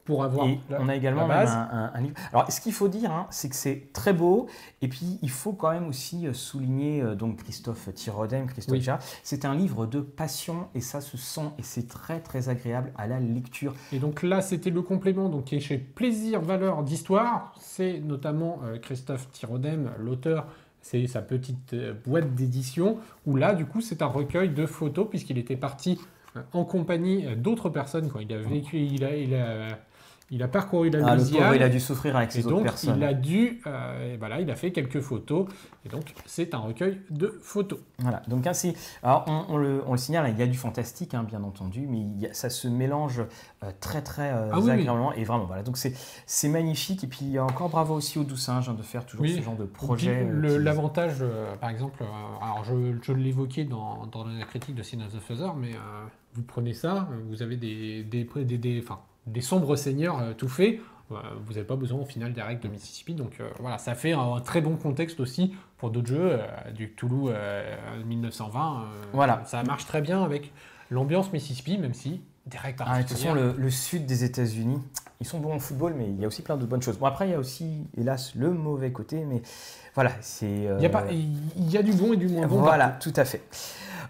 [0.05, 0.49] pour avoir.
[0.49, 1.53] Et la- on a également la même base.
[1.55, 2.15] un, un- un livre.
[2.33, 4.49] Alors, ce qu'il faut dire, hein, c'est que c'est très beau.
[4.81, 8.85] Et puis, il faut quand même aussi euh, souligner euh, donc Christophe Thirodem, Christophe Oui.
[9.23, 13.07] C'est un livre de passion et ça se sent et c'est très très agréable à
[13.07, 13.75] la lecture.
[13.93, 17.55] Et donc là, c'était le complément donc, qui est chez Plaisir Valeur d'Histoire.
[17.61, 20.47] C'est notamment euh, Christophe Thirodem, l'auteur.
[20.85, 25.39] C'est sa petite boîte d'édition où là, du coup, c'est un recueil de photos puisqu'il
[25.39, 26.01] était parti
[26.53, 29.79] en compagnie d'autres personnes quand il a vécu, il a, il a,
[30.33, 31.43] il a parcouru la Ah, le Louisiane.
[31.43, 32.97] pauvre, il a dû souffrir avec Et ses autres donc, personnes.
[32.97, 35.47] il a dû, euh, et voilà, il a fait quelques photos.
[35.85, 37.79] Et donc, c'est un recueil de photos.
[37.99, 41.13] Voilà, donc ainsi, alors on, on le, on le signale, il y a du fantastique,
[41.15, 43.21] hein, bien entendu, mais il y a- ça se mélange
[43.63, 44.71] euh, très très euh, Ah oui, oui.
[44.71, 45.63] agréablement et vraiment voilà.
[45.63, 49.35] Donc c'est magnifique et puis encore bravo aussi aux singes hein, de faire toujours Oui.
[49.37, 50.27] ce genre de projet.
[50.33, 51.23] L'avantage,
[51.61, 52.03] par exemple,
[52.41, 55.73] alors je, je l'évoquais dans, dans la critique de Sin of the Feather, mais
[56.35, 60.49] vous prenez ça, vous avez des, des, des, des- enfin, des sombres seigneurs euh, tout
[60.49, 60.79] faits.
[61.13, 63.95] euh, vous n'avez pas besoin au final des règles de Mississippi, donc euh, voilà, ça
[63.95, 67.33] fait un, très bon contexte aussi pour d'autres jeux, euh, du Toulouse
[68.07, 68.81] 1920.
[68.83, 69.43] euh, Voilà.
[69.45, 70.53] Ça marche très bien avec
[70.91, 74.79] l'ambiance Mississippi, même si des règles Ah, de toute façon, le, le sud des États-Unis,
[75.21, 76.99] ils sont bons au football, mais il y a aussi plein de bonnes choses.
[76.99, 79.43] Bon, après, il y a aussi, hélas, le mauvais côté, mais
[79.95, 80.47] voilà, c'est.
[80.51, 82.61] Il y, a pas- il y a du bon et du moins bon.
[82.61, 83.43] Voilà, tout à fait.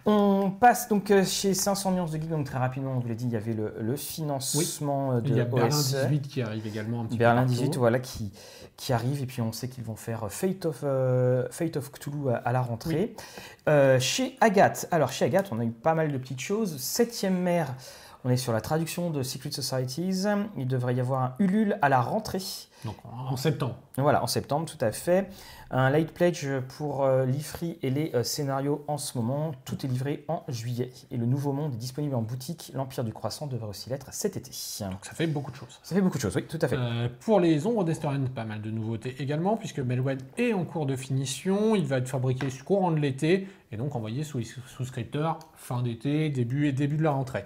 [0.07, 3.15] On passe donc euh, chez 500 nuances de geek, donc très rapidement, on vous l'a
[3.15, 5.97] dit, il y avait le, le financement de Il y a Berlin OSE.
[6.09, 7.63] 18 qui arrive également un petit Berlin peu partout.
[7.63, 8.33] 18, voilà, qui,
[8.77, 9.23] qui arrive.
[9.23, 12.53] Et puis on sait qu'ils vont faire Fate of, euh, Fate of Cthulhu à, à
[12.53, 13.15] la rentrée.
[13.69, 16.77] Euh, chez Agathe, alors chez Agathe, on a eu pas mal de petites choses.
[16.79, 17.75] Septième mère,
[18.25, 20.25] on est sur la traduction de Secret Societies.
[20.57, 22.43] Il devrait y avoir un Ulule à la rentrée.
[22.85, 23.77] Donc en septembre.
[23.97, 25.29] Voilà, en septembre, tout à fait.
[25.71, 29.53] Un late pledge pour euh, l'IFRI et les euh, scénarios en ce moment.
[29.65, 30.91] Tout est livré en juillet.
[31.11, 32.73] Et le Nouveau Monde est disponible en boutique.
[32.75, 34.51] L'Empire du Croissant devrait aussi l'être cet été.
[34.53, 35.79] Ça Donc ça fait beaucoup de choses.
[35.83, 36.77] fait beaucoup de choses, oui, tout à fait.
[36.77, 40.87] Euh, pour les ombres d'Esteren, pas mal de nouveautés également, puisque Melwen est en cours
[40.87, 41.75] de finition.
[41.75, 46.29] Il va être fabriqué courant de l'été et donc envoyé sous les souscripteurs fin d'été,
[46.29, 47.45] début et début de la rentrée.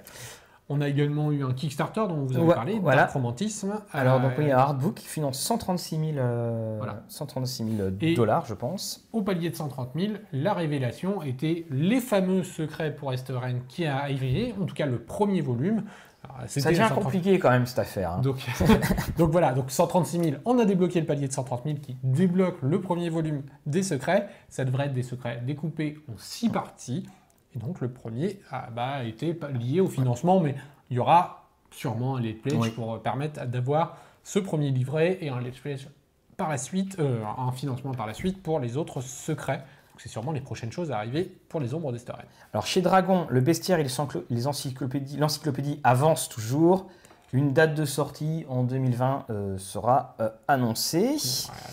[0.68, 3.02] On a également eu un Kickstarter dont vous avez Ouais, parlé, voilà.
[3.02, 3.81] Dark Romantisme.
[3.92, 7.05] Alors, donc, Euh, oui, un hardbook qui finance 136 000, euh, Voilà.
[7.07, 9.07] 136 000 Et- dollars, je pense.
[9.12, 13.96] Au palier de 130 000, la révélation était les fameux secrets pour Esteren qui a
[13.98, 15.85] arrivé, en tout cas le premier volume.
[16.24, 18.14] Alors, Ça devient 130 compliqué quand même, cette affaire.
[18.14, 18.20] hein.
[18.20, 18.38] Donc,
[19.18, 22.57] donc voilà, donc 136 000, on a débloqué le palier de 130 000 qui débloque
[22.62, 24.26] le premier volume des secrets.
[24.48, 27.07] Ça devrait être des secrets découpés en six parties.
[27.57, 30.55] Et donc le premier a bah, été lié au financement, mais
[30.90, 32.71] il y aura sûrement un let's pledge Oui.
[32.71, 35.87] pour permettre d'avoir ce premier livret et un let's pledge
[36.37, 39.64] par la suite, euh, un financement par la suite pour les autres secrets.
[39.99, 42.27] C'est sûrement les prochaines choses à arriver pour les ombres d'Esteren.
[42.53, 46.87] Alors, chez Dragon, le bestiaire et l'encyclopédie avancent toujours.
[47.33, 51.16] Une date de sortie en 2020 euh, sera euh, annoncée.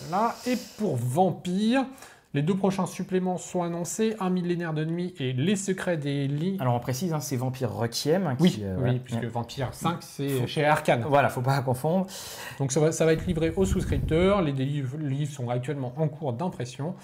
[0.08, 0.36] Voilà.
[0.48, 1.86] Et pour Vampire,
[2.34, 6.58] les deux prochains suppléments sont annoncés Un millénaire de nuit et Les secrets des lits.
[6.60, 8.28] Alors, on précise, hein, c'est Vampire Requiem.
[8.28, 11.06] hein, oui, euh, oui, puisque Vampire 5, c'est Faut- chez Arkane.
[11.08, 12.08] Voilà, faut pas confondre.
[12.60, 14.42] Donc ça va, ça va être livré aux souscripteurs.
[14.42, 16.96] Les livres, les livres sont actuellement en cours d'impression.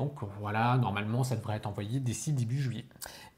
[0.00, 2.86] Donc voilà, normalement, ça devrait être envoyé d'ici début juillet.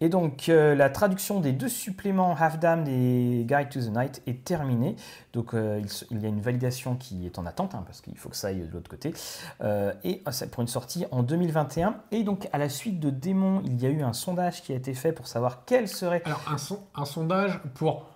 [0.01, 4.23] Et donc, euh, la traduction des deux suppléments Half Damned et Guide to the Night
[4.29, 4.95] est terminée.
[5.33, 8.29] Donc, euh, il, y a une validation qui est en attente, hein, parce qu'il faut
[8.29, 9.13] que ça aille de l'autre côté.
[9.61, 11.97] Euh, et euh, pour une sortie en 2021.
[12.13, 14.77] Et donc, à la suite de Démon, il y a eu un sondage qui a
[14.77, 16.23] été fait pour savoir quel serait.
[16.27, 18.07] Alors, un, son- un sondage pour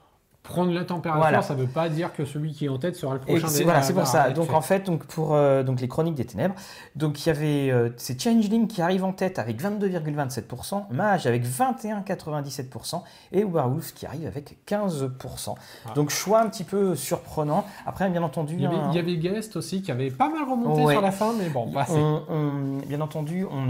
[0.47, 1.43] prendre la température, Voilà.
[1.43, 3.49] ça ne veut pas dire que celui qui est en tête sera le prochain.
[3.49, 4.31] c'est des- voilà, c'est pour ça.
[4.31, 4.55] Donc fait.
[4.55, 6.55] en fait, donc pour euh, donc les Chroniques des Ténèbres,
[6.95, 11.45] donc il y avait euh, c'est Changeling qui arrive en tête avec 22,27%, Mage avec
[11.45, 15.55] 21,97% et Werewolf qui arrive avec 15%.
[15.87, 15.93] Ah.
[15.95, 17.65] Donc choix un petit peu surprenant.
[17.87, 20.29] Après, bien entendu, il y, avait, un- il y avait Guest aussi qui avait pas
[20.29, 20.93] mal remonté Ouais.
[20.95, 23.65] sur la fin, mais bon, bah, c'est- on- on- bien entendu, on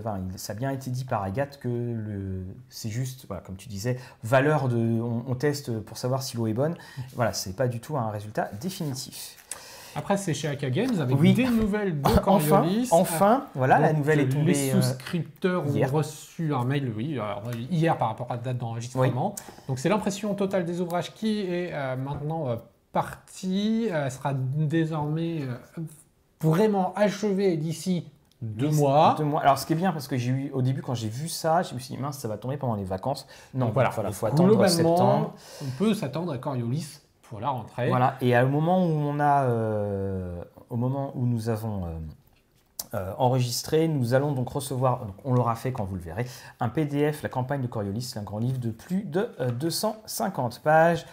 [0.00, 3.56] enfin, il- ça a bien été dit par Agathe que le, c'est juste, voilà, comme
[3.56, 6.76] tu disais, valeur de, on, on teste pour savoir si l'eau est bonne.
[7.14, 9.36] Voilà, c'est pas du tout un résultat définitif.
[9.96, 11.34] Après, c'est chez AK Games avec Oui.
[11.34, 12.88] des nouvelles de Enfin, Coriolis.
[12.90, 14.52] enfin, voilà, la nouvelle est tombée.
[14.52, 15.88] Les euh, souscripteurs hier.
[15.94, 19.34] ont reçu un mail, oui, alors, hier par rapport à la date d'enregistrement.
[19.68, 22.56] Donc c'est l'impression totale des ouvrages qui est euh, maintenant euh,
[22.92, 23.86] partie.
[23.90, 25.80] Euh, Elle sera désormais euh,
[26.40, 28.04] vraiment achevée d'ici
[28.44, 29.14] deux mois.
[29.18, 29.42] Deux mois.
[29.42, 31.62] Alors, ce qui est bien, parce que j'ai eu, au début, quand j'ai vu ça,
[31.62, 33.26] je me suis dit, mince, ça va tomber pendant les vacances.
[33.54, 35.34] Non, Donc voilà, voilà, il faut attendre septembre.
[35.62, 37.88] on peut s'attendre à Coriolis pour la rentrée.
[37.88, 41.88] Voilà, et au moment où on a, euh, au moment où nous avons euh,
[42.94, 46.26] euh, enregistré, nous allons donc recevoir, donc on l'aura fait quand vous le verrez,
[46.60, 51.04] un PDF, la campagne de Coriolis, un grand livre de plus de euh, 250 pages.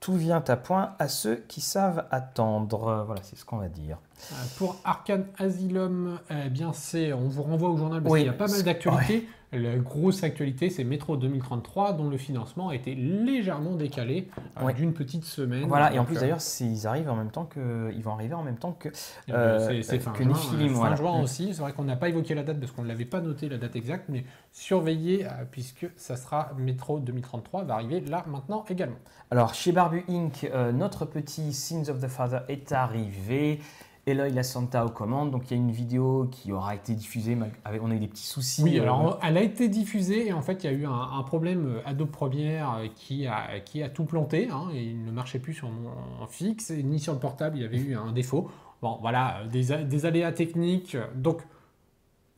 [0.00, 3.04] Tout vient à point à ceux qui savent attendre.
[3.06, 3.98] Voilà, c'est ce qu'on va dire.
[4.32, 8.26] Euh, Pour Arcane Asylum, eh bien c'est, on vous renvoie au journal parce Oui, qu'il
[8.26, 9.26] y a pas mal d'actualités.
[9.52, 14.28] La grosse actualité, c'est Métro 2033, dont le financement a été légèrement décalé
[14.60, 14.74] euh, Ouais.
[14.74, 15.64] d'une petite semaine.
[15.66, 18.34] Voilà, et en plus euh, d'ailleurs, ils arrivent en même temps que, ils vont arriver
[18.34, 18.90] en même temps que.
[18.94, 20.94] c'est- euh, c'est fin que juin, Nephilim, fin voilà.
[20.94, 21.22] juin Mm.
[21.24, 21.52] aussi.
[21.52, 23.58] C'est vrai qu'on n'a pas évoqué la date parce qu'on ne l'avait pas noté la
[23.58, 28.98] date exacte, mais surveillez puisque ça sera Métro 2033 va arriver là maintenant également.
[29.32, 33.58] Alors, chez Barbu Inc., euh, notre petit Sins of the Father est arrivé.
[34.06, 35.30] Eloy La Santa aux commandes.
[35.30, 37.36] Donc, il y a une vidéo qui aura été diffusée.
[37.64, 38.62] avec- On a eu des petits soucis.
[38.62, 40.92] Oui, euh, alors elle a été diffusée et en fait il y a eu un,
[41.18, 45.04] un problème euh, Adobe Premiere euh, qui a, qui a tout planté hein, et il
[45.04, 48.12] ne marchait plus sur mon fixe ni sur le portable, il y avait eu un
[48.12, 48.50] défaut.
[48.82, 49.46] Bon voilà, euh,
[49.84, 51.42] des, aléas techniques, euh, donc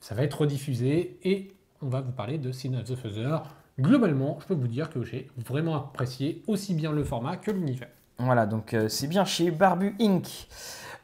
[0.01, 3.39] ça va être rediffusé et on va vous parler de Sin of the Father.
[3.81, 7.89] Globalement, je peux vous dire que j'ai vraiment apprécié aussi bien le format que l'univers.
[8.19, 10.49] Voilà, donc euh, c'est bien chez Barbu Inc.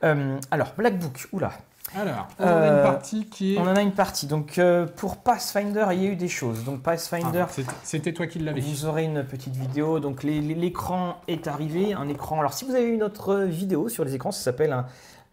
[0.04, 1.52] Euh, alors, Black Book, oula.
[1.96, 3.58] Alors, on en a Euh, une partie qui est...
[3.58, 4.26] On en a une partie.
[4.26, 6.62] Donc, euh, pour Pathfinder, il y a eu des choses.
[6.64, 8.61] Donc, Pathfinder, Ah, c'était- toi qui l'avais.
[8.61, 9.98] Vous aurez une petite vidéo.
[9.98, 12.38] Donc l'écran est arrivé, un écran.
[12.40, 14.84] Alors si vous avez eu notre vidéo sur les écrans, ça s'appelle un,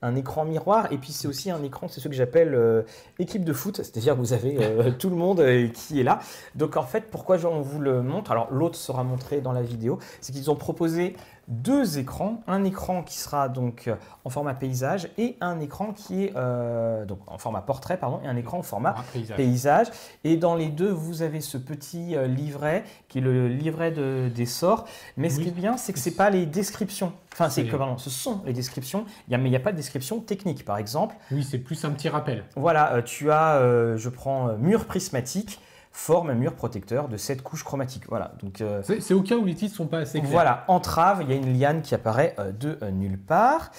[0.01, 0.88] un écran miroir.
[0.91, 2.84] Et puis c'est aussi un écran, c'est ce que j'appelle euh,
[3.19, 3.78] équipe de foot.
[3.78, 6.19] C'est-à-dire que vous avez euh, tout le monde euh, qui est là.
[6.56, 8.32] Donc en fait, pourquoi on vous le montre?
[8.32, 9.99] Alors l'autre sera montré dans la vidéo.
[10.21, 11.15] C'est qu'ils ont proposé
[11.47, 12.41] deux écrans.
[12.47, 17.05] Un écran qui sera donc euh, en format paysage et un écran qui est euh,
[17.05, 19.38] donc en format portrait, pardon, et un écran en format paysage.
[19.38, 19.88] paysage.
[20.23, 24.29] Et dans les deux, vous avez ce petit euh, livret qui est le livret de-
[24.34, 24.86] des sorts.
[25.17, 27.13] Mais ce qui est bien, c'est que c'est pas les descriptions.
[27.34, 29.05] Enfin, c'est que pardon, ce sont les descriptions.
[29.27, 31.15] Il y a, mais il n'y a pas de description technique, par exemple.
[31.31, 32.45] Oui, c'est plus un petit rappel.
[32.55, 35.60] Voilà, tu as, euh, je prends mur prismatique,
[35.97, 38.03] forme mur protecteur de cette couche chromatique.
[38.10, 40.29] Voilà, donc euh, C'est au cas où les titres sont pas assez clairs.
[40.31, 43.71] voilà, entrave, il y a une liane qui apparaît euh, de euh, nulle part.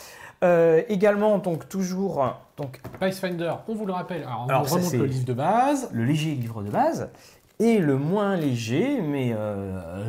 [0.89, 4.77] Également, donc toujours, euh, donc Pathfinder, on vous le rappelle, alors on Alors, vous ça,
[4.77, 5.89] remonte le livre de base.
[5.93, 7.11] le léger livre de base
[7.59, 9.35] et le moins léger, mais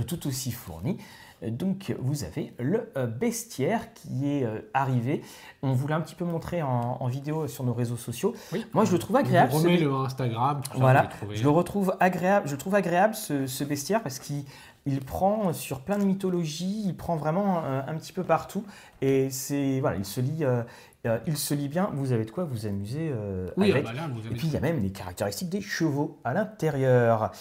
[0.07, 0.97] tout aussi fourni.
[1.45, 5.21] Donc vous avez le euh, bestiaire qui est euh, arrivé.
[5.61, 8.33] On vous l'a un petit peu montré en, en vidéo sur nos réseaux sociaux.
[8.53, 8.65] Oui.
[8.73, 9.51] Moi je le trouve On agréable.
[9.51, 12.47] vous ce remet be- le Instagram, Voilà, je le retrouve agréable.
[12.47, 14.43] Je trouve agréable ce, ce bestiaire parce qu'il
[14.87, 18.63] il prend sur plein de mythologies, il prend vraiment euh, un petit peu partout
[19.01, 20.63] et c'est voilà, il se lit, euh,
[21.05, 21.89] euh, il se lit bien.
[21.93, 23.85] Vous avez de quoi vous amuser euh, Oui, avec.
[23.85, 26.33] ah bah là, vous Et puis il y a même les caractéristiques des chevaux à
[26.33, 27.31] l'intérieur.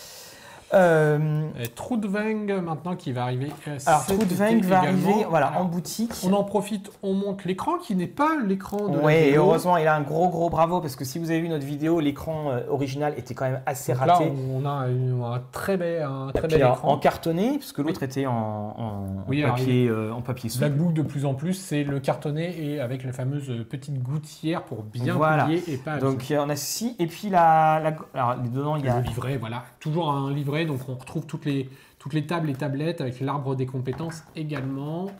[0.75, 1.17] Euh,
[1.59, 3.51] Euh, Trudvang maintenant qui va arriver.
[3.69, 6.13] euh, alors Trudvang va arriver voilà, Alors, en boutique.
[6.25, 9.87] On en profite, on monte l'écran qui n'est pas l'écran de Oui, et heureusement, il
[9.87, 12.61] a un gros gros bravo parce que si vous avez vu notre vidéo, l'écran euh,
[12.69, 14.33] original était quand même assez Donc là, raté.
[14.53, 16.89] on a une- un très bel, un très bel en, écran.
[16.93, 20.51] en cartonné, parce que l'autre était en, en- Oui, en alors, papier, euh, en papier
[20.51, 20.67] souple.
[20.67, 24.83] Blackbook de plus en plus, c'est le cartonné et avec la fameuse petite gouttière pour
[24.83, 25.45] bien Voilà.
[25.45, 28.85] plier et pas Donc euh, on a ceci, et puis la, la- alors dedans il
[28.85, 29.63] y a Le livret, voilà.
[29.81, 33.55] Toujours un livret, donc on retrouve toutes les, toutes les tables et tablettes avec l'arbre
[33.55, 35.11] des compétences également.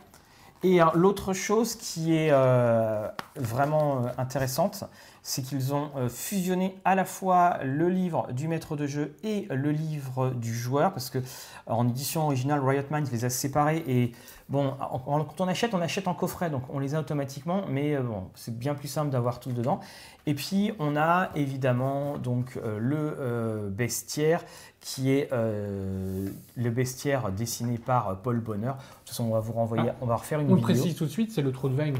[0.63, 4.85] Et euh, l'autre chose qui est euh, vraiment euh, intéressante,
[5.21, 9.45] c'est qu'ils ont euh, fusionné à la fois le livre du maître de jeu et
[9.51, 11.19] le livre du joueur, parce que
[11.67, 14.13] en édition originale, Riot Minds les a séparés et
[14.49, 18.01] bon, quand on achète, on achète en coffret, donc on les a automatiquement, mais euh,
[18.01, 19.79] bon, c'est bien plus simple d'avoir tout dedans.
[20.25, 24.43] Et puis on a évidemment donc euh, le bestiaire
[24.81, 28.75] qui est le bestiaire dessiné par Paul Bonheur.
[28.75, 29.95] De toute façon, on va vous renvoyer, Ah.
[30.01, 30.63] on va refaire une On vidéo.
[30.63, 31.93] précise tout de suite, c'est le Trollvang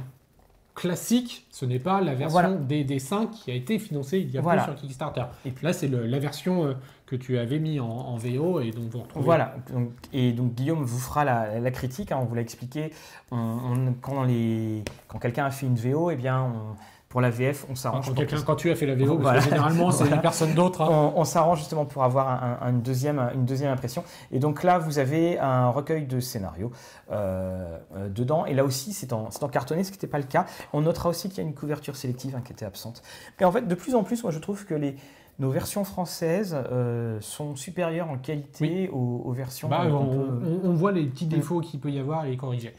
[0.75, 2.53] classique, ce n'est pas la version Voilà.
[2.55, 4.63] des, des 5 qui a été financée il y a Voilà.
[4.63, 5.23] peu sur Kickstarter.
[5.43, 6.73] Et puis- Là, c'est la version euh,
[7.08, 9.26] que tu avais mis en, en VO et donc vous retrouvez.
[9.26, 12.91] Voilà, donc, et donc Guillaume vous fera la, la critique, hein, on vous l'a expliqué.
[13.32, 16.76] On- on- quand les- quand quelqu'un a fait une VO, eh bien, on-
[17.10, 18.08] pour la VF, on s'arrange.
[18.10, 19.39] quand quelqu'un- que- quand tu as fait la VO, parce Voilà.
[19.39, 20.22] que généralement, c'est Voilà.
[20.22, 20.82] personne d'autre.
[20.82, 20.89] hein.
[21.15, 24.04] on, on s'arrange justement pour avoir un- un- une, deuxième, une deuxième impression.
[24.34, 26.72] Et donc là, vous avez un recueil de scénarios
[27.12, 28.46] euh, euh, dedans.
[28.46, 30.46] Et là aussi, c'est en, c'est en cartonné, ce qui n'était pas le cas.
[30.74, 33.02] On notera aussi qu'il y a une couverture sélective hein, qui était absente.
[33.39, 34.98] Mais en fait, de plus en plus, moi, je trouve que les,
[35.39, 40.69] nos versions françaises euh, sont supérieures en qualité aux, aux versions Bah, on, peut- on-
[40.69, 41.30] on voit les petits Mm.
[41.30, 42.73] défauts qu'il peut y avoir et les corriger.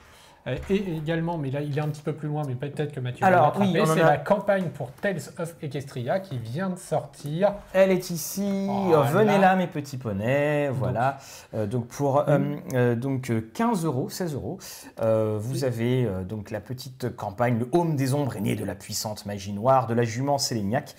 [0.47, 3.01] Euh, Et également, mais là il est un petit peu plus loin, mais peut-être que
[3.01, 6.79] Mathieu Alors, va oui, c'est a- la campagne pour Tales of Equestria qui vient de
[6.79, 7.55] sortir.
[7.75, 8.69] Elle est ici.
[9.13, 10.69] Venez là, mes petits poneys.
[10.73, 11.19] Voilà.
[11.55, 12.39] Euh, donc pour euh,
[12.75, 14.59] euh, donc euh, 15 euros, 16 euros,
[15.01, 17.59] vous avez donc la petite campagne.
[17.59, 20.95] Le Home des Ombres est né de la puissante magie noire de la jument Séléniac.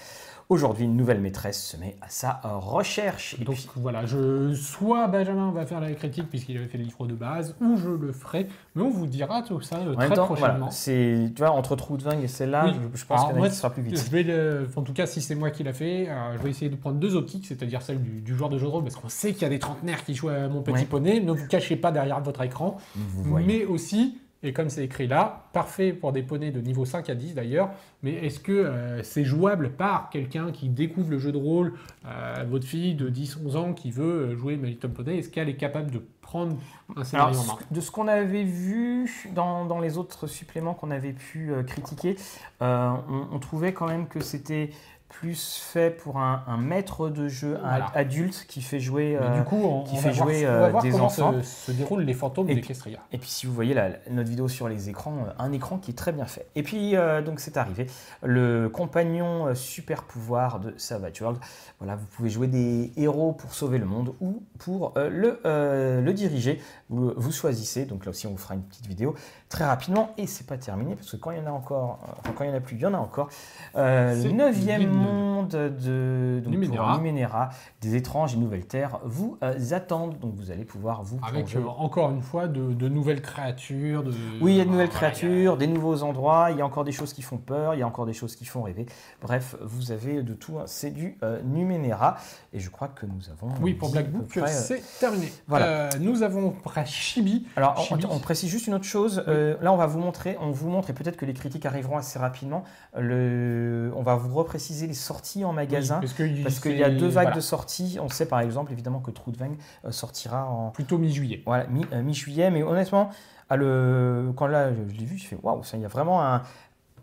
[0.51, 3.35] Aujourd'hui, une nouvelle maîtresse se met à sa recherche.
[3.39, 6.85] Et Donc puis- voilà, je, soit Benjamin va faire la critique puisqu'il avait fait le
[6.85, 9.95] livre de base, ou je le ferai, mais on vous dira tout ça euh, en
[9.95, 10.57] très même temps, prochainement.
[10.57, 12.71] voilà, c'est tu vois entre Troudving et celle-là, Oui.
[12.95, 14.03] je, je pense qu'il qui sera plus vite.
[14.03, 16.49] Je vais le- en tout cas, si c'est moi qui l'a fait, euh, je vais
[16.49, 18.95] essayer de prendre deux optiques, c'est-à-dire celle du, du joueur de jeu de rôle, parce
[18.95, 20.85] qu'on sait qu'il y a des trentenaires qui jouent à mon petit Ouais.
[20.85, 21.19] poney.
[21.19, 22.77] Ne vous cachez pas derrière votre écran.
[22.95, 23.45] Vous voyez.
[23.45, 27.15] Mais aussi, et comme c'est écrit là, parfait pour des poneys de niveau 5 à
[27.15, 27.71] 10 d'ailleurs,
[28.03, 31.73] mais est-ce que euh, c'est jouable par quelqu'un qui découvre le jeu de rôle,
[32.05, 35.49] euh, votre fille de 10-11 ans qui veut euh, jouer My Little Pony, est-ce qu'elle
[35.49, 36.55] est capable de prendre
[36.95, 37.59] un scénario Alors, en main?
[37.69, 42.15] de ce qu'on avait vu dans, dans les autres suppléments qu'on avait pu euh, critiquer,
[42.61, 44.69] on, on trouvait quand même que c'était
[45.09, 47.91] plus fait pour un, un maître de jeu, un Voilà.
[47.95, 49.17] adulte qui fait jouer.
[49.19, 50.83] Mais euh, du coup, on, qui on fait va voir, jouer, on va euh, voir
[50.83, 51.33] des comment enfants.
[51.41, 52.99] se, se déroulent les fantômes Et puis- d'Equestria.
[53.11, 55.91] Et puis si vous voyez la- notre vidéo sur les écrans, euh, un écran qui
[55.91, 56.47] est très bien fait.
[56.55, 57.87] Et puis euh, donc c'est arrivé,
[58.23, 61.39] le compagnon super pouvoir de Savage World.
[61.79, 66.01] Voilà, vous pouvez jouer des héros pour sauver le monde ou pour euh, le, euh,
[66.01, 66.61] le diriger.
[66.89, 67.85] Vous, vous choisissez.
[67.85, 69.15] Donc là aussi on vous fera une petite vidéo
[69.49, 72.33] très rapidement et c'est pas terminé parce que quand il y en a encore, enfin,
[72.37, 73.29] quand il y en a plus, il y en a encore.
[73.75, 74.98] Euh, C'est le neuvième Numenera.
[74.99, 76.93] Monde de donc, Numenera.
[76.93, 77.49] pour Numenera,
[77.81, 80.19] des étranges et nouvelles terres vous euh, attendent.
[80.19, 84.03] Donc vous allez pouvoir vous Avec euh, encore une fois de, de nouvelles créatures.
[84.03, 84.11] De...
[84.41, 86.91] Oui, il y a de nouvelles créatures, des nouveaux endroits, il y a encore des
[86.91, 88.85] choses qui font peur, il y a encore des choses qui font rêver.
[89.21, 90.63] Bref, vous avez de tout, hein.
[90.65, 92.17] c'est du euh, Numenera.
[92.53, 93.53] Et je crois que nous avons.
[93.61, 95.31] Oui, pour Black Book, euh, c'est terminé.
[95.47, 95.89] voilà.
[95.99, 96.53] Nous avons
[96.85, 97.45] Chibi.
[97.55, 98.05] Alors, on, Chibi.
[98.09, 99.23] on précise juste une autre chose.
[99.27, 102.19] Là, on va vous montrer, on vous montre, et peut-être que les critiques arriveront assez
[102.19, 102.63] rapidement.
[102.97, 106.01] Le, on va vous repréciser les sorties en magasin.
[106.19, 107.97] Oui, parce qu'il y a deux vagues de sorties.
[108.01, 111.43] On sait par exemple, évidemment, que Troudvang euh, sortira en Plutôt mi-juillet.
[111.45, 112.49] voilà, mi- euh, mi-juillet.
[112.51, 113.09] mais honnêtement,
[113.49, 116.21] à le, quand là, je, l'ai vu, je fais waouh, ça, il y a vraiment
[116.25, 116.41] un,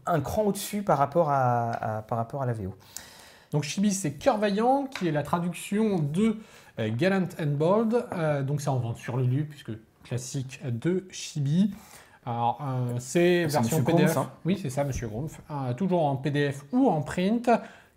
[0.07, 2.75] un cran au-dessus par, rapport à, à- par rapport à la VO.
[3.53, 6.37] Donc Chibi, c'est Cœur Vaillant, qui est la traduction de
[6.81, 8.05] euh, Gallant and Bold.
[8.13, 9.71] Euh, donc c'est en vente sur le lu, puisque
[10.03, 11.73] classique de Chibi.
[12.27, 14.13] Alors, euh, c'est version PDF.
[14.13, 14.31] Grumpf, hein.
[14.45, 15.41] Oui, c'est ça, Monsieur Grumpf.
[15.51, 17.49] Euh, toujours en PDF ou en print.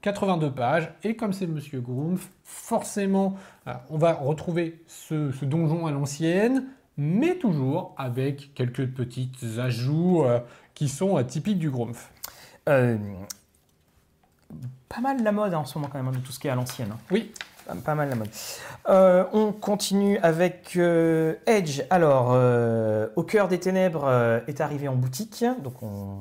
[0.01, 0.93] 82 pages.
[1.03, 3.35] Et comme c'est Monsieur Grumpf, forcément,
[3.67, 10.23] euh, on va retrouver ce, ce donjon à l'ancienne, mais toujours avec quelques petits ajouts
[10.23, 10.39] euh,
[10.73, 12.11] qui sont euh, typiques du Grumpf.
[12.69, 12.97] Euh,
[14.87, 16.51] pas mal la mode en ce moment quand même, hein, de tout ce qui est
[16.51, 16.89] à l'ancienne.
[16.93, 16.97] hein.
[17.11, 17.31] Oui,
[17.85, 18.29] Pas, mal la mode.
[18.89, 21.81] Euh, on continue avec euh, Edge.
[21.89, 26.17] Alors, euh, Au cœur des ténèbres est arrivé en boutique, donc on,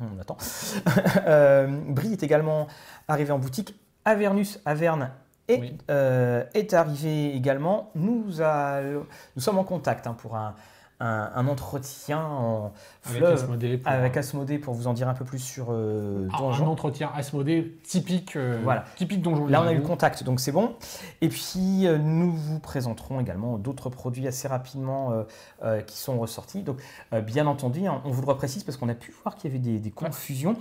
[0.00, 0.36] on attend.
[1.92, 2.66] Brie est également
[3.08, 3.74] arrivé en boutique.
[4.04, 5.10] Avernus, Averne
[5.48, 5.76] est, Oui.
[5.88, 7.90] est arrivé également.
[7.94, 10.54] Nous, a- nous sommes en contact hein, pour un,
[11.02, 12.72] un- un entretien en
[13.04, 13.78] avec fleuve Asmodée.
[13.78, 17.10] pour- avec Asmodée pour vous en dire un peu plus sur euh, Ah, un entretien
[17.14, 18.84] Asmodée typique, euh, Voilà.
[18.96, 19.46] typique donjon.
[19.46, 20.74] Là, on a eu le contact, donc c'est bon.
[21.20, 25.24] Et puis, euh, nous vous présenterons également d'autres produits assez rapidement
[25.64, 26.62] euh, qui sont ressortis.
[26.62, 26.78] Donc,
[27.26, 29.62] bien entendu, hein, on vous le reprécise parce qu'on a pu voir qu'il y avait
[29.62, 30.56] des, des confusions.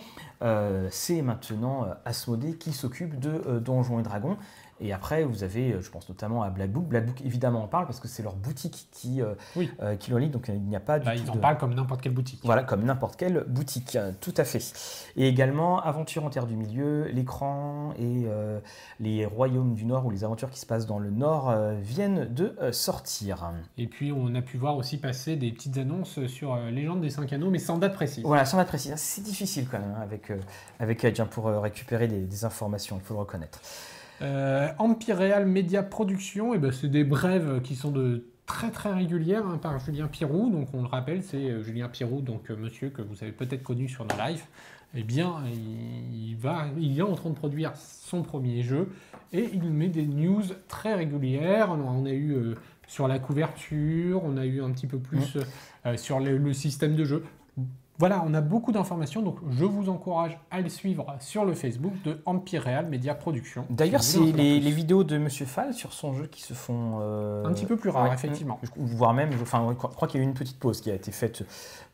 [0.89, 4.37] C'est maintenant Asmodée qui s'occupe de Donjons et Dragons.
[4.81, 6.85] Et après, vous avez, euh, je pense notamment à Black Book.
[6.85, 9.69] Black Book, évidemment, en parle parce que c'est leur boutique qui, euh, Oui.
[9.81, 11.73] euh, qui donc il n'y a pas du Bah, tout ils en de- parlent comme
[11.75, 12.41] n'importe quelle boutique.
[12.43, 14.61] Voilà, comme n'importe quelle boutique, euh, tout à fait.
[15.15, 18.59] Et également, Aventure en Terre du Milieu, l'écran et euh,
[18.99, 22.25] les royaumes du Nord ou les aventures qui se passent dans le Nord euh, viennent
[22.33, 23.51] de euh, sortir.
[23.77, 27.09] Et puis on a pu voir aussi passer des petites annonces sur euh, Légende des
[27.09, 28.23] 5 anneaux, mais sans date précise.
[28.25, 30.37] Voilà, sans date précise, c'est difficile quand même hein, avec, euh,
[30.79, 33.59] avec pour euh, récupérer des, des informations, il faut le reconnaître.
[34.21, 38.93] Euh, Empire Real Media Production, et ben, c'est des brèves qui sont de très très
[38.93, 40.49] régulières hein, par Julien Pirou.
[40.51, 43.63] Donc on le rappelle, c'est euh, Julien Pirou, donc euh, monsieur que vous avez peut-être
[43.63, 44.43] connu sur nos lives.
[44.93, 48.89] Eh bien, il, il va, il est en train de produire son premier jeu
[49.31, 51.71] et il met des news très régulières.
[51.71, 52.55] On a eu euh,
[52.87, 55.37] sur la couverture, on a eu un petit peu plus
[55.85, 57.23] euh, sur le, le système de jeu.
[58.01, 61.93] Voilà, on a beaucoup d'informations, donc je vous encourage à le suivre sur le Facebook
[62.03, 63.63] de Empire Real Media Production.
[63.69, 66.97] D'ailleurs, c'est les, vidéos de Monsieur Fall sur son jeu qui se font...
[66.99, 68.59] euh, Un petit peu plus rare, ouais, effectivement.
[68.75, 70.81] Voire même, je, enfin, je crois- je crois qu'il y a eu une petite pause
[70.81, 71.43] qui a été faite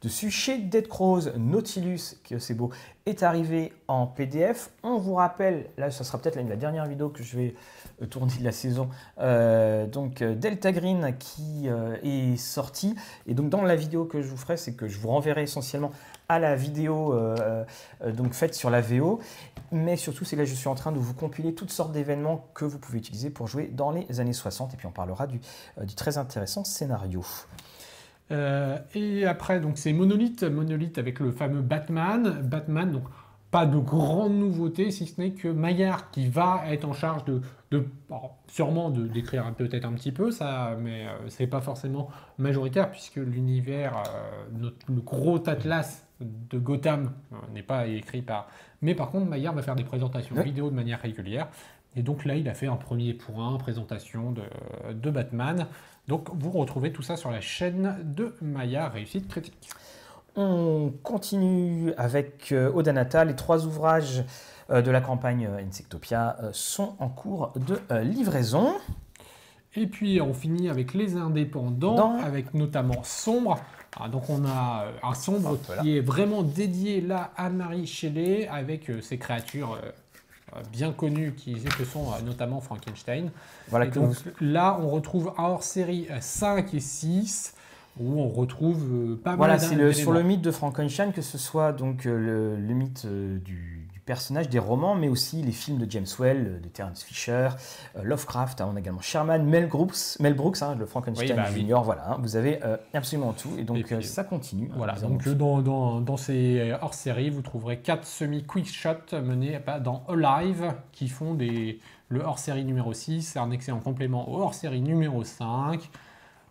[0.02, 0.32] dessus.
[0.32, 2.70] Chez Dead Crows, Nautilus, que c'est beau,
[3.08, 4.70] est arrivé en PDF.
[4.84, 7.56] On vous rappelle, là, ça sera peut-être la, dernière vidéo que je vais
[8.02, 8.90] euh, tourner de la saison.
[9.20, 11.68] Euh, donc, euh, Delta Green qui
[12.04, 12.96] est sorti.
[13.26, 15.92] Et donc, dans la vidéo que je vous ferai, c'est que je vous renverrai essentiellement
[16.30, 17.18] à la vidéo
[18.06, 19.20] donc faite sur la VO.
[19.72, 22.66] Mais surtout, c'est là je suis en train de vous compiler toutes sortes d'événements que
[22.66, 24.74] vous pouvez utiliser pour jouer dans les années 60.
[24.74, 25.40] Et puis, on parlera du
[25.96, 27.24] très intéressant scénario.
[28.32, 32.42] Euh, et après, donc c'est Monolith, Monolith avec le fameux Batman.
[32.44, 33.04] Batman, donc
[33.52, 37.42] pas de grande nouveauté, si ce n'est que Maillard qui va être en charge de,
[38.48, 43.16] sûrement de d'écrire peut-être un petit peu ça, mais euh, c'est pas forcément majoritaire puisque
[43.16, 48.50] l'univers, euh, notre- le gros atlas de Gotham euh, n'est pas écrit par.
[48.82, 50.44] Mais par contre, Maillard va faire des présentations Ouais.
[50.44, 51.48] vidéo de manière régulière.
[51.96, 54.42] Et donc là, il a fait un premier point, présentation de,
[54.94, 55.68] de Batman.
[56.08, 59.70] Donc vous retrouvez tout ça sur la chaîne de Maya Réussite Critique.
[60.36, 63.26] On continue avec euh, Odanata.
[63.26, 64.24] Les trois ouvrages
[64.70, 68.74] euh, de la campagne euh, Insectopia sont en cours de livraison.
[69.76, 73.60] Et puis on finit avec les indépendants, Dans- avec notamment Sombre.
[74.00, 75.82] Ah, donc on a un Sombre là.
[75.82, 79.78] qui est vraiment dédié là à Marie Shelley, avec ses créatures
[80.72, 83.30] bien connues qui que sont euh, notamment Frankenstein.
[83.70, 87.54] Voilà Et donc vous- là on retrouve un hors-série euh, 5 et 6,
[88.00, 89.88] où on retrouve euh, pas Voilà, mal c'est d'éléments.
[89.88, 93.77] le, sur le mythe de Frankenstein, que ce soit donc euh, le, le mythe du,
[94.08, 97.50] du personnage, des romans, mais aussi les films de James Well, euh, de Terence Fisher,
[97.98, 101.36] euh, Lovecraft, hein, on a également Sherman, Mel Brooks, Mel Brooks hein, le Frankenstein Oui,
[101.36, 101.60] bah oui.
[101.60, 104.70] Junior, voilà, hein, vous avez euh, absolument tout, et donc Et puis, ça continue.
[104.72, 110.04] hein, Voilà, donc dans, dans, dans ces hors-séries, vous trouverez 4 semi-quick shots menés dans
[110.08, 115.82] Alive qui font des, le hors-série numéro 6, un excellent complément au hors-série numéro 5.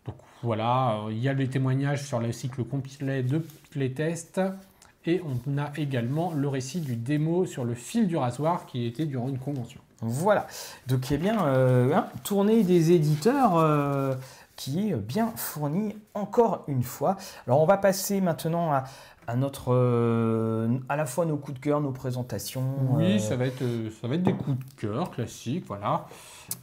[0.04, 4.40] Donc voilà, il y a des témoignages sur le cycle complet de playtest.
[5.06, 9.06] Et on a également le récit du démo sur le fil du rasoir qui était
[9.06, 9.80] durant une convention.
[10.00, 10.46] Voilà.
[10.88, 14.14] Donc, eh bien, euh, hein, tournée des éditeurs euh,
[14.56, 17.16] qui est bien fournie encore une fois.
[17.46, 18.84] Alors, on va passer maintenant à,
[19.26, 22.62] à notre, euh, à la fois nos coups de cœur, nos présentations.
[22.90, 23.64] Oui, euh, ça, va être,
[24.00, 26.06] ça va être des coups de cœur classiques, voilà.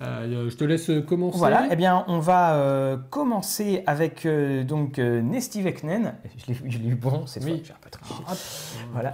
[0.02, 1.38] Euh, je te laisse commencer.
[1.38, 5.22] Voilà, eh bien, on va euh, commencer avec euh, donc euh,
[5.56, 6.16] Veknen.
[6.48, 7.62] Je l'ai eu bon cette Oui.
[7.66, 8.14] j'ai un peu triché.
[8.26, 8.34] Va
[8.92, 9.14] Voilà.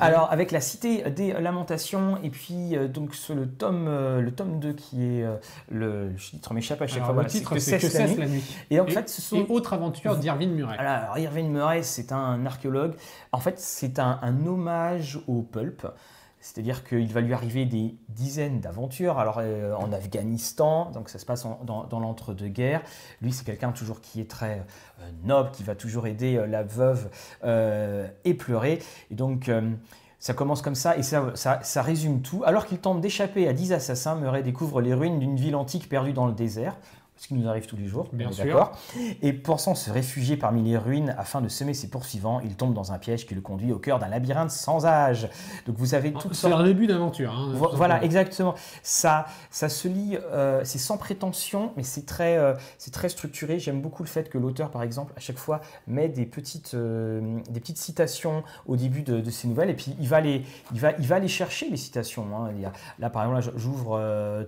[0.00, 4.30] Alors, avec la Cité des Lamentations, et puis euh, donc sur le tome, euh, le
[4.32, 5.36] tome 2 qui est euh,
[5.70, 6.12] le.
[6.16, 7.14] Je titre m'échappe à chaque Alors, fois.
[7.14, 8.42] le voilà, titre, c'est Que cesse la nuit.
[8.70, 9.36] Et en Et- fait, ce sont.
[9.36, 10.76] Et autre aventure d'Irvine Murray.
[10.78, 12.94] Alors Irving Murray, c'est un archéologue.
[13.32, 15.86] En fait, c'est un, un hommage au pulp.
[16.44, 19.18] C'est-à-dire qu'il va lui arriver des dizaines d'aventures.
[19.18, 22.82] Alors euh, en Afghanistan, donc ça se passe dans, l'entre-deux-guerres.
[23.22, 24.62] Lui, c'est quelqu'un toujours qui est très
[25.00, 27.08] euh, noble, qui va toujours aider euh, la veuve
[28.24, 28.80] éplorée.
[29.10, 29.50] Et donc.
[30.18, 32.42] ça commence comme ça et ça, résume tout.
[32.44, 36.12] Alors qu'il tente d'échapper à 10 assassins, Murray découvre les ruines d'une ville antique perdue
[36.12, 36.76] dans le désert,
[37.16, 38.72] ce qui nous arrive tous les jours, Bien sûr.
[39.22, 42.92] Et pensant se réfugier parmi les ruines afin de semer ses poursuivants, il tombe dans
[42.92, 45.28] un piège qui le conduit au cœur d'un labyrinthe sans âge.
[45.66, 46.60] Donc vous avez toutes C'est sortes.
[46.60, 47.32] un début d'aventure.
[47.32, 48.54] hein, Vo- tout Voilà, exactement.
[48.82, 53.58] Ça, ça se lit, euh, c'est sans prétention, mais c'est très, euh, c'est très structuré.
[53.58, 57.38] J'aime beaucoup le fait que l'auteur, par exemple, à chaque fois, met des petites, euh,
[57.48, 60.42] des petites citations au début de, de ses nouvelles, et puis il va les,
[60.72, 62.26] il va, il va les chercher les citations.
[62.36, 62.50] hein.
[62.56, 63.98] Il y a, là, par exemple, j'ouvre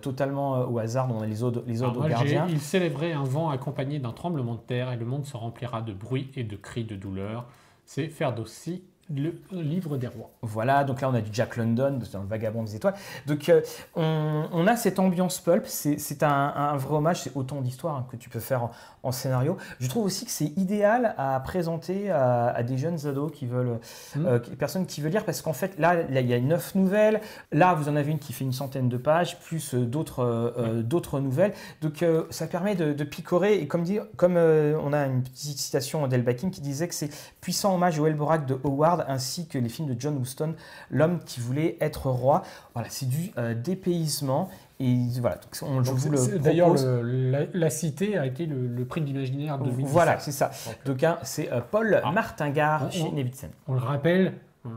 [0.03, 1.09] totalement au hasard.
[1.17, 2.61] On a les odes, les odes moi, aux j'ai- gardiens.
[2.61, 5.93] Il célébrait un vent accompagné d'un tremblement de terre et le monde se remplira de
[5.93, 7.47] bruit et de cris de douleur.
[7.85, 8.83] C'est Ferdowsi
[9.15, 10.31] le livre des rois.
[10.43, 12.95] Voilà, donc là on a du Jack London dans le Vagabond des étoiles.
[13.27, 13.61] Donc euh,
[13.95, 18.07] on, on, a cette ambiance pulp, c'est un, un, vrai hommage, c'est autant d'histoires hein,
[18.11, 18.71] que tu peux faire en,
[19.05, 19.57] en, scénario.
[19.79, 23.79] Je trouve aussi que c'est idéal à présenter à, à, des jeunes ados qui veulent,
[24.17, 24.27] mmh.
[24.27, 27.21] euh, personnes qui veulent lire, parce qu'en fait là, là, il y a neuf nouvelles,
[27.53, 31.21] là vous en avez une qui fait une centaine de pages, plus euh, d'autres euh,
[31.21, 31.53] nouvelles.
[31.81, 36.07] Donc ça permet de, de, picorer, et comme, dit, comme on a une petite citation
[36.09, 39.69] d'El Bakim qui disait que c'est puissant hommage au Elborak de Howard ainsi que les
[39.69, 40.55] films de John Huston,
[40.91, 42.43] L'homme qui voulait être roi.
[42.75, 44.49] Voilà, c'est du euh, dépaysement.
[44.79, 48.85] Et voilà, donc on, je vous le D'ailleurs, la, la, cité a été le, le
[48.85, 49.91] prix de l'imaginaire de 2017.
[49.91, 50.51] Voilà, c'est ça.
[50.85, 52.13] Donc, hein, c'est euh, Paul ah.
[52.13, 53.49] Martingard chez Nevitzen.
[53.69, 54.35] On le rappelle,
[54.67, 54.69] euh,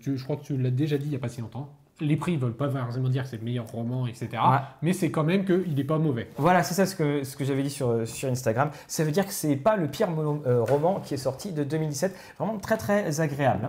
[0.00, 1.68] je, je, crois que tu l'as déjà dit il n'y a pas si longtemps.
[2.00, 4.28] Les prix ne veulent pas forcément dire que c'est le meilleur roman, etc.
[4.32, 4.58] Ouais.
[4.82, 6.28] Mais c'est quand même qu'il n'est pas mauvais.
[6.36, 8.70] Voilà, c'est ça ce que, ce que j'avais dit sur, sur Instagram.
[8.86, 10.08] Ça veut dire que c'est pas le pire
[10.46, 12.14] euh, roman qui est sorti de 2017.
[12.38, 13.68] Vraiment très très agréable.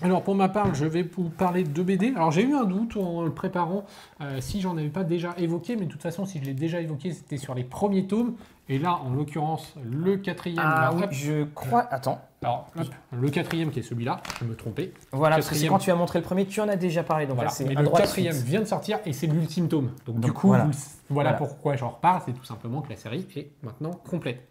[0.00, 2.12] Alors pour ma part, je vais vous parler de BD.
[2.16, 3.84] Alors j'ai eu un doute en le préparant
[4.20, 6.80] euh, si j'en avais pas déjà évoqué, mais de toute façon si je l'ai déjà
[6.80, 8.34] évoqué, c'était sur les premiers tomes.
[8.68, 10.62] Et là, en l'occurrence, le quatrième.
[10.62, 11.86] Ah oui, je crois.
[11.90, 12.20] Attends.
[12.42, 14.92] Alors, hop, le quatrième qui est celui-là, je me trompais.
[15.10, 17.26] Voilà, parce que quand tu as montré le premier, tu en as déjà parlé.
[17.26, 17.50] Donc voilà.
[17.60, 19.90] le quatrième vient de sortir et c'est l'ultime tome.
[20.06, 20.68] Donc, donc, du coup, voilà,
[21.10, 21.32] voilà.
[21.34, 24.48] pourquoi j'en reparle, c'est tout simplement que la série est maintenant complète.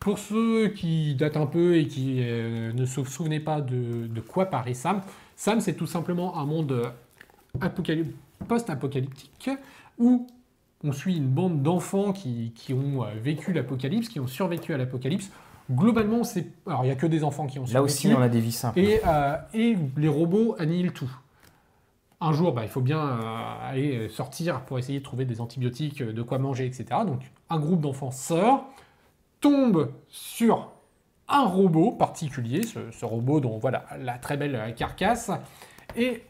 [0.00, 4.20] Pour ceux qui datent un peu et qui euh, ne se souvenaient pas de, de
[4.20, 5.02] quoi parlait Sam,
[5.36, 6.92] Sam c'est tout simplement un monde
[8.48, 9.50] post-apocalyptique
[9.98, 10.26] où
[10.82, 15.30] on suit une bande d'enfants qui, qui, ont vécu l'apocalypse, qui ont survécu à l'apocalypse.
[15.70, 17.74] Globalement, c'est alors il n'y a que des enfants qui ont survécu.
[17.74, 18.78] Là aussi, on a des vies simples.
[18.78, 21.10] Et, euh, et les robots annihilent tout.
[22.22, 26.02] Un jour, bah, il faut bien euh, aller sortir pour essayer de trouver des antibiotiques,
[26.02, 26.86] de quoi manger, etc.
[27.06, 27.20] Donc,
[27.50, 28.64] un groupe d'enfants sort,
[29.40, 30.70] tombe sur
[31.28, 35.30] un robot particulier, ce, ce, robot dont voilà la très belle carcasse,
[35.96, 36.22] et,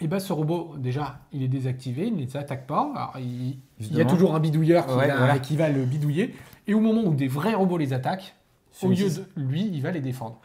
[0.00, 3.94] et ben ce robot déjà il est désactivé, il ne s'attaque pas, Alors, il, il,
[3.94, 5.38] y a toujours un bidouilleur qui, ouais, va, voilà.
[5.38, 6.34] qui, va, le bidouiller,
[6.66, 8.34] et au moment où des vrais robots les attaquent,
[8.82, 10.40] au lieu de lui, il va les défendre.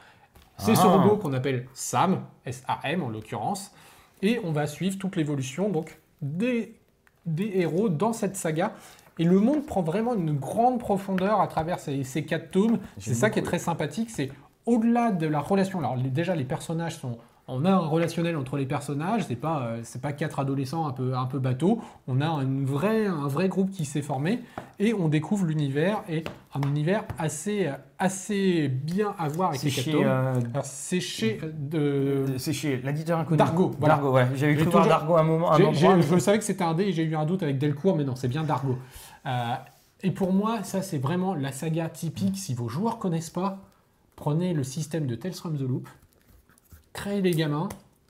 [0.58, 0.76] C'est ah.
[0.76, 3.72] ce robot qu'on appelle SAM, S-A-M en l'occurrence,
[4.22, 6.76] et on va suivre toute l'évolution donc des,
[7.26, 8.74] des héros dans cette saga.
[9.20, 12.80] Et le monde prend vraiment une grande profondeur à travers ces, ces quatre tomes.
[12.98, 14.10] C'est ça qui est très sympathique.
[14.10, 14.30] C'est
[14.66, 15.80] au-delà de la relation.
[15.80, 17.18] Alors les, déjà, les personnages sont.
[17.50, 19.24] On a un relationnel entre les personnages.
[19.26, 21.80] C'est pas euh, c'est pas quatre adolescents un peu un peu bateau.
[22.06, 24.42] On a une vraie un vrai groupe qui s'est formé
[24.80, 30.04] et on découvre l'univers et un univers assez assez bien à voir avec les tomes.
[30.04, 30.34] Euh...
[30.62, 32.26] C'est chez de.
[32.38, 33.38] C'est chez l'éditeur inconnu.
[33.38, 33.72] Dargo.
[33.80, 33.96] Voilà.
[33.96, 34.12] Dargo.
[34.12, 34.28] Ouais.
[34.36, 35.54] J'avais cru voir Dargo à un moment.
[35.54, 37.96] Un endroit, je savais que c'était un dé et j'ai eu un doute avec Delcourt,
[37.96, 38.78] mais non, c'est bien Dargo.
[39.28, 39.56] Euh,
[40.04, 42.38] et pour moi, ça c'est vraiment la saga typique.
[42.38, 43.60] Si vos joueurs connaissent pas,
[44.16, 45.88] prenez le système de Tales from the Loop,
[46.94, 47.70] créez les gamins,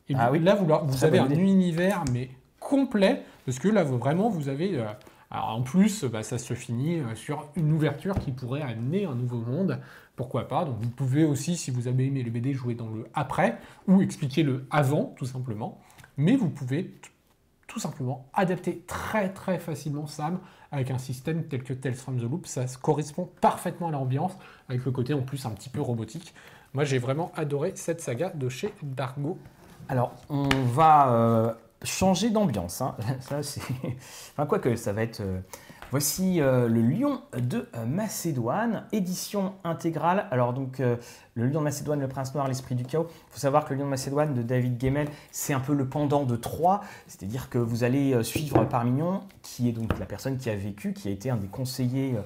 [0.10, 0.40] et ah oui.
[0.40, 4.78] là vous, vous avez un univers mais complet, parce que là vous, vraiment vous avez.
[4.78, 4.86] Euh,
[5.30, 9.16] alors en plus, bah, ça se finit euh, sur une ouverture qui pourrait amener un
[9.16, 9.80] nouveau monde.
[10.16, 10.66] Pourquoi pas?
[10.66, 13.58] Donc vous pouvez aussi, si vous avez aimé le BD, jouer dans le après
[13.88, 15.80] ou expliquer le avant, tout simplement.
[16.16, 16.96] Mais vous pouvez
[17.78, 20.40] simplement adapter très très facilement Sam
[20.72, 22.46] avec un système tel que Tales from the Loop.
[22.46, 24.34] Ça correspond parfaitement à l'ambiance,
[24.70, 26.34] avec le côté en plus un petit peu robotique.
[26.74, 29.38] Moi j'ai vraiment adoré cette saga de chez Dargo.
[29.90, 31.54] Alors on va euh,
[31.84, 32.82] changer d'ambiance.
[32.82, 32.96] Hein.
[33.20, 33.62] Ça c'est.
[34.34, 35.22] Enfin quoi que ça va être.
[35.22, 35.40] Euh...
[35.90, 40.28] Voici euh, le Lion de euh, Macédoine, édition intégrale.
[40.32, 40.98] Alors donc euh,
[41.34, 43.08] le Lion de Macédoine, le Prince Noir, l'Esprit du Chaos.
[43.10, 45.88] Il faut savoir que le Lion de Macédoine de David Gemmel, c'est un peu le
[45.88, 50.50] pendant de Troie, c'est-à-dire que vous allez suivre Parmignon, qui est donc la personne qui
[50.50, 52.18] a vécu, qui a été un des conseillers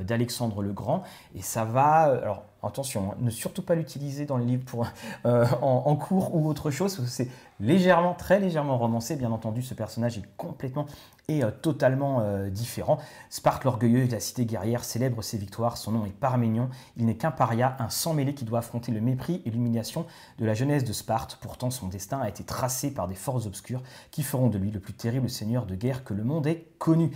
[0.00, 1.02] d'Alexandre le Grand,
[1.34, 2.04] et ça va.
[2.04, 4.86] Alors attention, hein, ne surtout pas l'utiliser dans les livres pour,
[5.26, 7.28] euh, en, en, cours ou autre chose, c'est
[7.60, 9.16] légèrement, très légèrement romancé.
[9.16, 10.86] Bien entendu, ce personnage est complètement
[11.28, 12.98] et euh, totalement euh, différent.
[13.28, 15.76] Sparte l'orgueilleux de la cité guerrière célèbre ses victoires.
[15.76, 16.68] Son nom est Parménion.
[16.96, 20.06] Il n'est qu'un paria, un sang mêlé qui doit affronter le mépris et l'humiliation
[20.38, 21.38] de la jeunesse de Sparte.
[21.40, 24.80] Pourtant, son destin a été tracé par des forces obscures qui feront de lui le
[24.80, 27.10] plus terrible seigneur de guerre que le monde ait connu.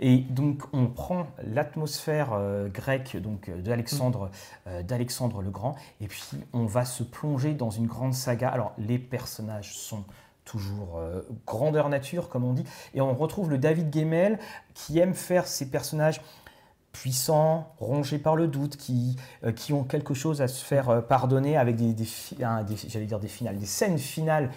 [0.00, 4.30] Et donc, on prend l'atmosphère euh, grecque donc d'Alexandre
[4.66, 6.22] euh, d'Alexandre le Grand, et puis
[6.52, 8.48] on va se plonger dans une grande saga.
[8.48, 10.04] Alors, les personnages sont
[10.46, 12.64] toujours euh, grandeur nature, comme on dit.
[12.94, 14.38] Et on retrouve le David Gemmel
[14.74, 16.22] qui aime faire ses personnages
[16.92, 21.00] puissants, rongés par le doute, qui, euh, qui ont quelque chose à se faire euh,
[21.02, 24.50] pardonner avec des, des, des j'allais dire des finales, des scènes finales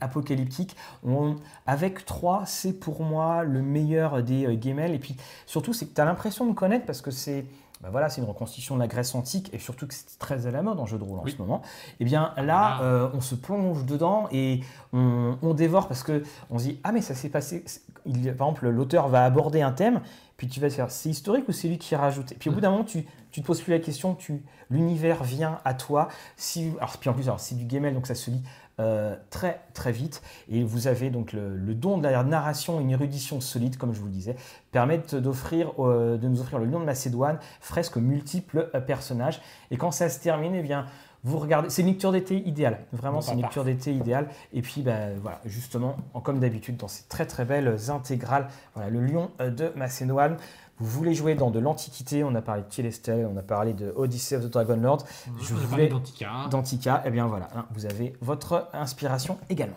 [0.00, 0.76] apocalyptiques.
[1.06, 1.36] On,
[1.66, 4.92] avec 3, c'est pour moi le meilleur des Gemmel.
[4.92, 5.16] Et puis
[5.46, 7.46] surtout, c'est que tu as l'impression de connaître parce que c'est
[7.86, 10.50] bah voilà, c'est une reconstitution de la Grèce antique et surtout que c'est très à
[10.50, 11.62] la mode en jeu de rôle en ce moment.
[12.00, 12.82] Et bien là, Ah.
[12.82, 14.60] euh, on se plonge dedans et
[14.92, 17.64] on, on dévore parce que on se dit ah mais ça s'est passé.
[18.04, 20.00] il- par exemple, l'auteur va aborder un thème,
[20.36, 22.34] puis tu vas faire c'est historique ou c'est lui qui a rajouté.
[22.38, 25.58] Puis au bout d'un moment, tu tu te poses plus la question, tu l'univers vient
[25.64, 26.08] à toi.
[26.36, 28.42] Si alors puis en plus alors c'est du gamel donc ça se lit
[28.78, 30.22] euh, très très vite.
[30.48, 34.00] Et vous avez donc le, le don de la narration, une érudition solide comme je
[34.00, 34.36] vous le disais,
[34.72, 39.40] permettent d'offrir euh, de nous offrir le lion de Macédoine, fresque multiples euh, personnages.
[39.70, 40.86] Et quand ça se termine, eh bien
[41.24, 44.28] vous regardez, c'est une lecture d'été idéale, vraiment c'est une lecture d'été idéale.
[44.52, 48.90] Et puis ben, voilà justement en- comme d'habitude dans ces très très belles intégrales, voilà
[48.90, 50.36] le lion de Macédoine.
[50.78, 53.92] Vous voulez jouer dans de l'Antiquité, on a parlé de Tielestel, on a parlé de
[53.96, 54.98] Odyssey of the Dragon Lord,
[55.40, 56.30] je a voulais- parlé d'Antica.
[56.50, 59.76] d'Antica, et bien voilà, hein, vous avez votre inspiration également.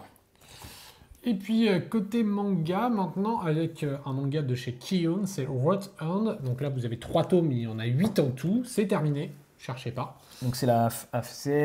[1.23, 5.79] Et puis euh, côté manga maintenant avec euh, un manga de chez Kion, c'est Rot
[6.01, 6.37] Hand.
[6.43, 9.33] Donc là vous avez trois tomes, il y en a huit en tout, c'est terminé,
[9.57, 10.17] cherchez pas.
[10.41, 10.87] Donc c'est la,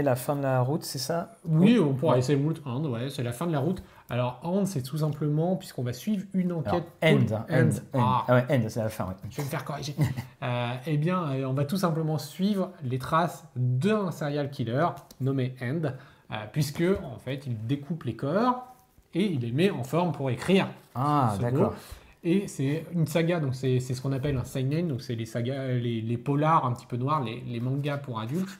[0.02, 1.36] la fin de la route, c'est ça?
[1.46, 2.18] Oui, on pourra Ouais.
[2.18, 3.80] essayer Root Hand, ouais, c'est la fin de la route.
[4.10, 6.84] Alors Hand c'est tout simplement puisqu'on va suivre une Alors, enquête.
[7.02, 7.98] end, hein, end, end.
[7.98, 9.14] Ah, Ah ouais, end, c'est la fin, ouais.
[9.30, 9.94] Je vais me faire corriger.
[10.42, 14.88] Euh, eh bien, euh, on va tout simplement suivre les traces d'un serial killer
[15.22, 15.80] nommé End,
[16.30, 18.66] euh, puisque en fait, il découpe les corps
[19.14, 20.68] et il les met en forme pour écrire.
[20.94, 21.72] Ah, d'accord.
[22.22, 25.24] Et c'est une saga, donc c'est c'est ce qu'on appelle un seinen, donc c'est les
[25.24, 28.58] sagas, les, les polars un petit peu noirs, les, les mangas pour adultes.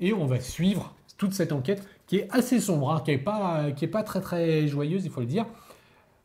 [0.00, 3.70] Et on va suivre toute cette enquête qui est assez sombre, hein, qui est pas,
[3.76, 5.46] qui est pas très très joyeuse, il faut le dire.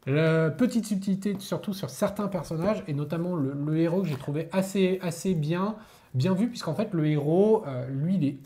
[0.08, 4.50] La petite subtilité surtout sur certains personnages et notamment le, le héros que j'ai trouvé
[4.52, 5.76] assez, assez bien,
[6.16, 8.38] bien vu puisqu'en fait le héros, euh, lui, il est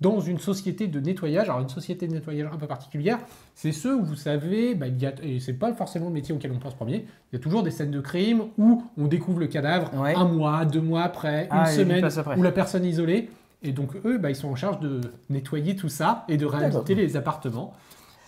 [0.00, 3.18] dans une société de nettoyage, alors une société de nettoyage un peu particulière,
[3.54, 6.34] c'est ceux où vous savez, bah, il y a, et c'est pas forcément le métier
[6.34, 9.38] auquel on pense premier, il y a toujours des scènes de crime où on découvre
[9.38, 10.14] le cadavre Ouais.
[10.16, 12.36] un mois, deux mois après, Ah, une semaine, après.
[12.38, 13.28] où la personne est isolée,
[13.66, 15.00] et donc eux, bah, ils sont en charge de
[15.30, 17.74] nettoyer tout ça et de réhabiliter les appartements.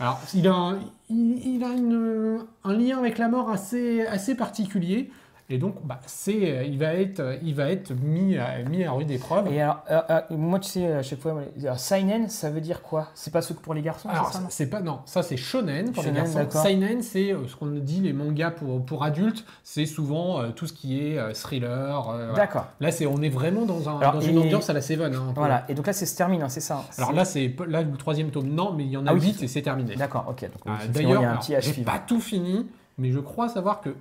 [0.01, 0.79] Alors, il a, un,
[1.11, 5.11] il, il a une- un lien avec la mort assez, assez particulier.
[5.51, 8.93] Et donc, bah, c'est, euh, il va être, il va être mis, à, mis à
[8.93, 9.51] rude épreuve.
[9.51, 12.83] Et alors, euh, euh, moi, tu sais, à chaque fois, alors, seinen, ça veut dire
[12.83, 13.09] quoi?
[13.15, 14.41] C'est pas ce que pour les garçons, Alors, c'est ça?
[14.41, 16.39] non c'est pas non, ça c'est shonen pour Shonen, les garçons.
[16.41, 16.63] d'accord.
[16.63, 19.47] Seinen, c'est euh, ce qu'on dit les mangas pour, pour adultes.
[19.65, 22.11] C'est souvent euh, tout ce qui est euh, thriller.
[22.11, 22.35] euh.
[22.35, 22.67] D'accord.
[22.81, 25.15] Là, c'est on est vraiment dans, un, Alors, dans une ambiance à la Seven.
[25.15, 25.33] hein.
[25.35, 27.81] Voilà, et donc là, c'est se termine, hein, c'est ça Alors C'est- là, c'est là
[27.81, 28.49] le troisième tome.
[28.49, 29.21] Non, mais il y en a Ah oui.
[29.23, 29.95] huit et c'est terminé.
[29.97, 30.43] D'accord, ok.
[30.43, 32.67] Donc, Ah, D'ailleurs, il y a un alors, petit à j'ai pas tout fini,
[32.99, 33.95] mais je crois savoir que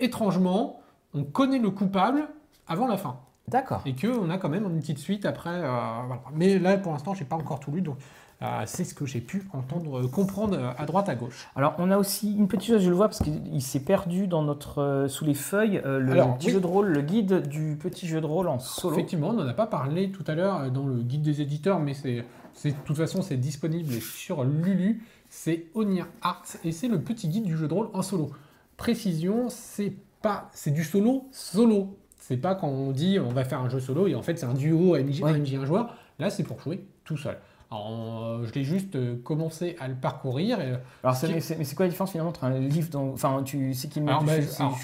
[0.00, 0.80] étrangement,
[1.14, 2.28] on connaît le coupable
[2.66, 3.16] avant la fin
[3.48, 3.82] D'accord.
[3.86, 5.50] et que on a quand même une petite suite après.
[5.50, 5.62] euh,
[6.06, 6.22] voilà.
[6.34, 7.96] Mais là, pour l'instant, j'ai pas encore tout lu, donc
[8.42, 11.46] euh, c'est ce que j'ai pu entendre, euh, comprendre à droite, à gauche.
[11.54, 14.42] Alors, on a aussi une petite chose, je le vois, parce qu'il s'est perdu dans
[14.42, 16.52] notre, sous les feuilles, le Alors, petit oui.
[16.54, 18.94] jeu de rôle, le guide du petit jeu de rôle en solo.
[18.94, 21.94] Effectivement, on n'en a pas parlé tout à l'heure dans le guide des éditeurs, mais
[21.94, 22.24] c'est,
[22.64, 25.02] de toute façon, c'est disponible sur Lulu.
[25.28, 28.30] C'est Onia Arts et c'est le petit guide du jeu de rôle en solo.
[28.76, 29.94] Précision, c'est
[30.24, 31.96] pas, c'est du solo solo.
[32.18, 34.46] C'est pas quand on dit on va faire un jeu solo et en fait c'est
[34.46, 35.30] un duo MJ, Ouais.
[35.30, 35.94] un MJ, un joueur.
[36.18, 37.36] Là, c'est pour jouer tout seul.
[37.70, 40.60] Alors, euh, je l'ai juste euh, commencé à le parcourir.
[40.60, 43.12] Et, Alors, mais c'est quoi la différence finalement entre un livre dont.
[43.12, 44.20] Enfin, tu sais qu'il bah,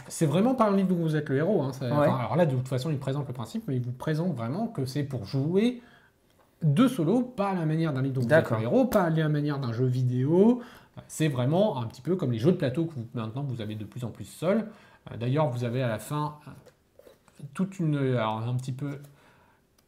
[0.09, 1.63] c'est- vraiment pas un livre dont vous êtes le héros.
[1.63, 1.93] hein, ça- Ouais.
[1.93, 4.67] enfin, alors là, de toute façon, il présente le principe, mais il vous présente vraiment
[4.67, 5.81] que c'est pour jouer
[6.63, 9.11] de solo, pas à la manière d'un livre dont vous êtes le héros, pas à
[9.11, 10.61] la manière d'un jeu vidéo.
[11.07, 13.77] C'est vraiment un petit peu comme les jeux de plateau que vous- maintenant vous avez
[13.77, 14.67] de plus en plus seul.
[15.11, 16.51] Euh, D'ailleurs, vous avez à la fin euh,
[17.55, 18.99] toute une, alors, un petit peu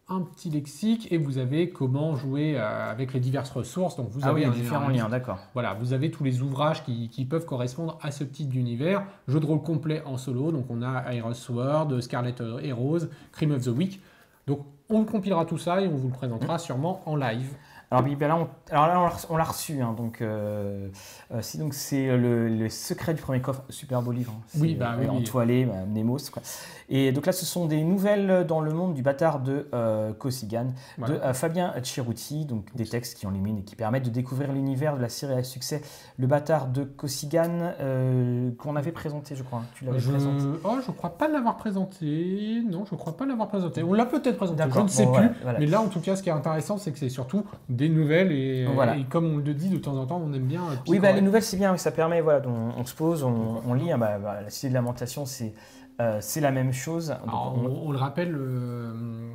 [0.08, 3.96] un petit lexique et vous avez comment jouer euh, avec les diverses ressources.
[3.96, 5.38] Donc vous Ah avez oui, un- différents liens, d'accord.
[5.54, 9.04] voilà, vous avez tous les ouvrages qui, qui peuvent correspondre à ce type d'univers.
[9.26, 13.62] Jeu de rôle complet en solo, donc on a Iris Sword, Scarlet Heroes, Cream of
[13.64, 14.00] the Week.
[14.46, 17.54] Donc on compilera tout ça et on vous le présentera sûrement en live.
[17.92, 19.80] Alors, Bibi, là, on, alors là, on l'a- reçu.
[19.82, 20.88] hein, donc, euh,
[21.32, 24.32] euh, c'est donc c'est le, le secret du premier coffre, super beau livre.
[24.34, 25.08] hein, Oui, bah euh, oui.
[25.10, 26.16] Entoilé, bah, Nemos.
[26.32, 26.42] Quoi.
[26.88, 30.68] Et donc là, ce sont des nouvelles dans le monde du bâtard de euh, Kosigan,
[30.96, 31.14] Voilà.
[31.14, 34.96] de euh, Fabien Chirouti, donc des textes qui illuminent et qui permettent de découvrir l'univers
[34.96, 35.82] de la série à succès
[36.18, 39.60] Le bâtard de Kosigan, euh, qu'on avait présenté, je crois.
[39.60, 39.66] hein.
[39.74, 40.10] Tu l'avais Je...
[40.10, 40.44] présenté.
[40.64, 42.62] Oh, je crois pas l'avoir présenté.
[42.68, 43.82] Non, je crois pas l'avoir présenté.
[43.82, 45.20] On l'a peut-être présenté, je ne sais bon, plus.
[45.22, 45.58] voilà, voilà.
[45.58, 48.32] Mais là, en tout cas, ce qui est intéressant, c'est que c'est surtout des nouvelles
[48.32, 48.96] et, Voilà.
[48.96, 50.62] et comme on le dit de temps en temps, on aime bien.
[50.88, 53.74] Oui, bah, les nouvelles, c'est bien, ça permet, voilà, on, on se pose, on, on
[53.74, 55.52] lit, hein, bah, bah, la cité de lamentation, c'est
[56.00, 57.08] euh, c'est la même chose.
[57.08, 57.54] Donc, Alors,
[57.84, 59.30] on- le rappelle, euh,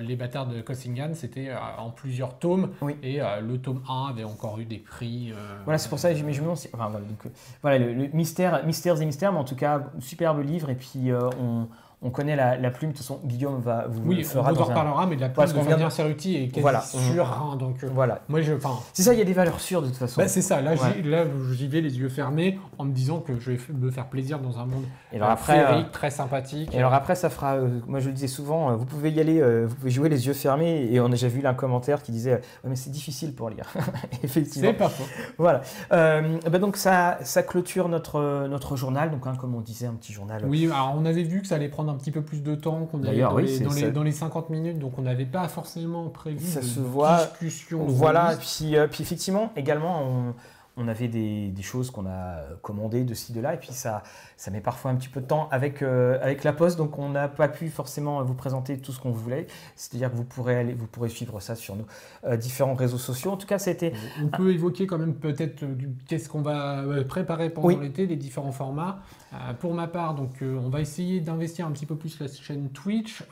[0.00, 2.96] les bâtards de Kossingan, c'était euh, en plusieurs tomes, Oui.
[3.02, 5.32] et euh, le tome 1 avait encore eu des prix.
[5.32, 7.32] euh, Voilà, c'est pour ça, je, mais je me demande si- enfin, voilà, donc,
[7.62, 11.10] voilà, le, le mystère, mystères et mystères, mais en tout cas, superbe livre, et puis
[11.40, 11.66] on,
[12.06, 12.92] on connaît la, la plume.
[12.92, 15.28] De toute façon, Guillaume va vous Oui, le on en un- reparlera, mais de la
[15.28, 16.80] Parce plume qu'on de Fabien Cerruti est quasi Voilà.
[16.80, 17.32] sûre.
[17.52, 18.20] hein, donc, euh, Voilà.
[18.28, 18.52] moi, je,
[18.92, 20.20] C'est ça, il y a des valeurs sûres de toute façon.
[20.20, 20.60] bah, c'est ça.
[20.62, 20.78] Là, Ouais.
[20.96, 24.06] j'y- là, j'y vais les yeux fermés en me disant que je vais me faire
[24.06, 26.74] plaisir dans un monde et alors euh, après, euh, féerique, très sympathique.
[26.74, 29.20] Et alors après, ça fera, euh, moi je le disais souvent, euh, vous pouvez y
[29.20, 30.88] aller, vous pouvez jouer les yeux fermés.
[30.92, 33.50] Et on a déjà vu là un commentaire qui disait, ouais, mais c'est difficile pour
[33.50, 33.66] lire.
[34.22, 34.68] Effectivement.
[34.70, 35.04] c'est pas faux.
[35.38, 35.62] Voilà.
[35.90, 39.10] Bah donc ça, ça clôture notre, notre journal.
[39.10, 40.42] Donc hein, comme on disait, un petit journal.
[40.46, 42.86] Oui, alors on avait vu que ça allait prendre un petit peu plus de temps,
[42.86, 45.26] qu'on D'ailleurs, dans, oui, les, dans, les, ça- dans les 50 minutes, donc on n'avait
[45.26, 47.24] pas forcément prévu Ça de se voit.
[47.40, 47.84] discussion.
[47.86, 48.36] Voilà.
[48.38, 50.34] Puis, euh, puis effectivement, également, on,
[50.76, 53.54] on avait des, des choses qu'on a commandées de ci, de là.
[53.54, 54.02] Et puis ça,
[54.36, 56.76] ça met parfois un petit peu de temps avec, euh, avec la poste.
[56.76, 59.46] Donc on n'a pas pu forcément vous présenter tout ce qu'on voulait.
[59.74, 61.86] C'est-à-dire que vous pourrez, aller, vous pourrez suivre ça sur nos
[62.24, 63.30] euh, différents réseaux sociaux.
[63.30, 65.74] En tout cas, été On peut évoquer quand même peut-être euh,
[66.06, 67.78] qu'est-ce qu'on va préparer pendant Oui.
[67.80, 69.00] l'été, les différents formats.
[69.32, 72.68] Euh, pour ma part, donc on va essayer d'investir un petit peu plus la chaîne
[72.70, 73.22] Twitch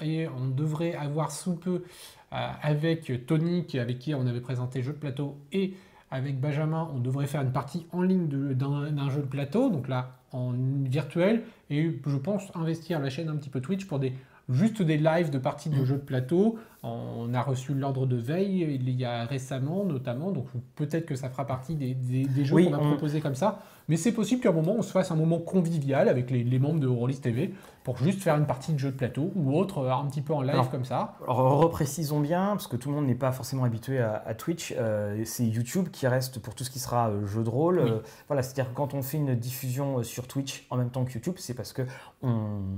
[0.00, 1.84] et on devrait avoir sous peu
[2.32, 5.74] euh, avec Tony, avec qui on avait présenté jeu de plateau, et
[6.16, 9.88] avec Benjamin, on devrait faire une partie en ligne d'un d'un jeu de plateau, donc
[9.88, 10.52] là en
[10.84, 14.12] virtuel, et je pense investir la chaîne un petit peu Twitch pour des
[14.48, 16.56] juste des lives de parties de jeux de plateau.
[16.82, 20.46] On a reçu l'ordre de veille il y a récemment notamment, donc
[20.76, 23.34] peut-être que ça fera partie des, des- des jeux Oui, qu'on va on- proposer comme
[23.34, 23.60] ça.
[23.88, 26.58] Mais c'est possible qu'à un moment on se fasse un moment convivial avec les, les
[26.58, 29.78] membres de Eurolist TV pour juste faire une partie de jeu de plateau ou autre
[29.78, 31.14] euh, un petit peu en live Alors, comme ça.
[31.22, 34.74] Alors, reprécisons bien, parce que tout le monde n'est pas forcément habitué à, à Twitch.
[34.76, 37.78] euh, c'est YouTube qui reste pour tout ce qui sera euh, jeu de rôle.
[37.84, 37.90] Oui.
[37.90, 41.12] Euh, voilà, c'est-à-dire que quand on fait une diffusion sur Twitch en même temps que
[41.12, 41.82] YouTube, c'est parce que
[42.22, 42.28] on,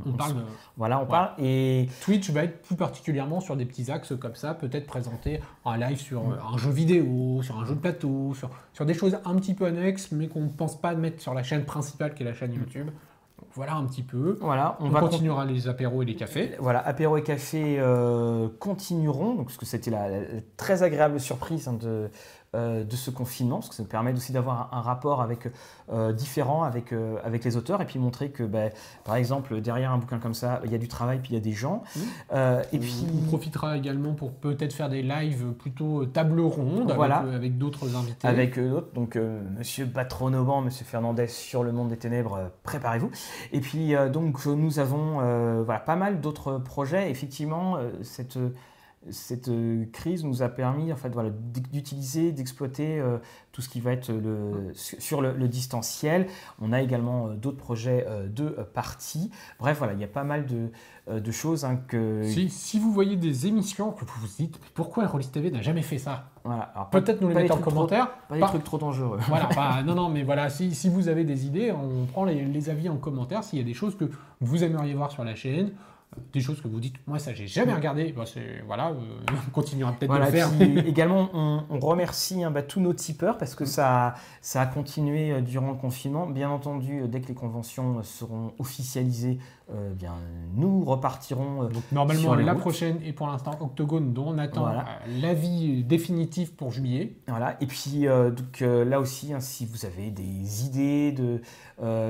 [0.05, 0.35] On on- parle
[0.77, 1.09] voilà, on Ouais.
[1.09, 5.41] parle et Twitch va être plus particulièrement sur des petits axes comme ça, peut-être présenter
[5.65, 6.37] un live sur Mm.
[6.55, 9.65] un jeu vidéo, sur un jeu de plateau, sur, sur des choses un petit peu
[9.65, 12.53] annexes, mais qu'on ne pense pas mettre sur la chaîne principale qui est la chaîne
[12.55, 12.87] YouTube.
[12.87, 14.37] Donc voilà un petit peu.
[14.41, 16.53] voilà, on, On, va con- continuera les apéros et les cafés.
[16.59, 20.19] Voilà, apéro et café euh, continueront, donc, parce que c'était la, la
[20.57, 22.11] très agréable surprise hein, de,
[22.55, 25.49] de ce confinement, parce que ça nous permet aussi d'avoir un, un rapport avec,
[25.93, 28.71] euh, différent avec, euh, avec les auteurs, et puis montrer que, ben,
[29.05, 31.37] par exemple, derrière un bouquin comme ça, il y a du travail, puis il y
[31.37, 31.83] a des gens.
[32.33, 36.93] Euh, et puis, on profitera également pour peut-être faire des lives plutôt euh, table ronde
[36.97, 37.19] Voilà.
[37.19, 38.27] avec, euh, avec d'autres invités.
[38.27, 42.49] avec euh, d'autres, donc euh, Monsieur Batronoban, Monsieur Fernandez sur le monde des ténèbres, euh,
[42.63, 43.11] préparez-vous.
[43.53, 47.11] Et puis euh, donc euh, nous avons euh, voilà, pas mal d'autres projets.
[47.11, 48.39] Effectivement, euh, cette,
[49.11, 51.31] cette euh, crise nous a permis en fait, voilà,
[51.73, 53.19] d'utiliser, d'exploiter euh,
[53.53, 56.27] tout ce qui va être le, sur le, le distanciel.
[56.61, 59.31] On a également euh, d'autres projets euh, de parties.
[59.61, 60.69] Bref, voilà, il y a pas mal de,
[61.19, 62.23] de choses hein, que...
[62.25, 65.83] Si, si vous voyez des émissions que vous vous dites, pourquoi Rollis TV n'a jamais
[65.83, 66.31] fait ça?
[66.45, 68.11] Voilà, Peut-être nous les mettre en trop- commentaire.
[68.29, 69.19] pas des Par- trucs trop dangereux.
[69.29, 72.69] Voilà, non, non, mais voilà, si, si vous avez des idées, on prend les, les
[72.71, 73.45] avis en commentaire.
[73.45, 74.07] S'il y a des choses que
[74.41, 75.71] vous aimeriez voir sur la chaîne,
[76.33, 78.25] des choses que vous dites, moi ça j'ai jamais regardé, bah,
[78.67, 78.95] voilà, euh,
[79.47, 80.51] on continuera peut-être Voilà, de le faire.
[80.51, 84.67] puis, également, on, on remercie hein, bah, tous nos tipeurs parce que ça, ça a
[84.67, 86.27] continué euh, durant le confinement.
[86.27, 89.39] Bien entendu, euh, dès que les conventions seront officialisées,
[89.71, 90.15] euh, bien,
[90.55, 91.65] nous repartirons.
[91.65, 94.87] euh, Donc normalement Sur la prochaine et pour l'instant Octogone dont on attend Voilà.
[95.21, 97.17] l'avis définitif pour juillet.
[97.29, 97.57] Voilà.
[97.61, 101.43] Et puis, euh, donc, là aussi, hein, si vous avez des idées de,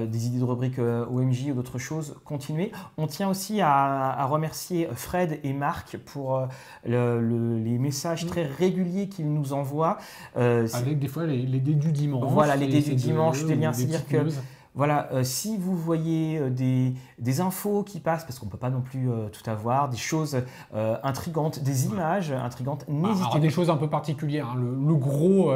[0.07, 2.71] des idées de rubriques OMJ ou d'autres choses, continuez.
[2.97, 6.47] On tient aussi à, à remercier Fred et Marc pour euh,
[6.87, 9.99] le- le- les messages très réguliers qu'ils nous envoient.
[10.37, 12.31] Euh, Avec des fois les, les dés du dimanche.
[12.31, 14.27] Voilà, les dés du dimanche, des liens, c'est-à-dire que-.
[14.79, 18.57] Voilà, euh, si vous voyez euh, des, des infos qui passent, parce qu'on ne peut
[18.59, 20.41] pas non plus euh, tout avoir, des choses
[20.73, 24.51] euh, intrigantes, des images intrigantes, Ah, Alors, n'hésitez des choses un peu particulières.
[24.55, 24.57] hein.
[24.57, 25.51] Le, le gros,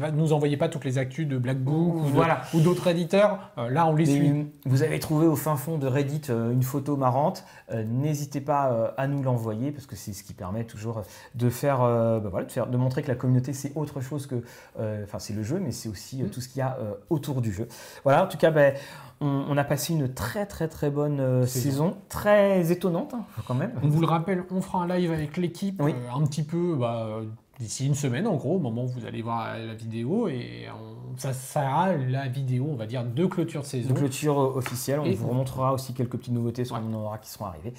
[0.00, 2.42] pas- nous envoyez pas toutes les actus de Black Book ou, de- Voilà.
[2.54, 3.50] ou d'autres éditeurs.
[3.56, 4.46] Là, on les suit.
[4.64, 7.44] Vous avez trouvé au fin fond de Reddit une photo marrante,
[7.74, 11.02] n'hésitez pas à nous l'envoyer parce que c'est ce qui permet toujours
[11.34, 14.36] de faire, bah voilà, de faire, de montrer que la communauté c'est autre chose que,
[14.78, 16.28] enfin c'est le jeu, mais c'est aussi Mm.
[16.28, 16.78] tout ce qu'il y a
[17.10, 17.66] autour du jeu.
[18.04, 18.74] Voilà, en tout cas, ben,
[19.20, 21.96] on, on a passé une très très très bonne euh, Saison.
[22.08, 23.72] très étonnante hein, quand même.
[23.82, 25.92] On vous le rappelle, on fera un live avec l'équipe Oui.
[25.94, 27.24] euh, un petit peu bah, euh,
[27.62, 30.28] d'ici une semaine en gros, au moment où vous allez voir la vidéo.
[30.28, 33.88] Et on- ça sera la vidéo, on va dire, de clôture de saison.
[33.90, 35.00] de clôture euh, officielle.
[35.00, 36.80] On Et- vous remontrera aussi quelques petites nouveautés, ce Ouais.
[36.80, 37.74] en aura qui seront arrivées.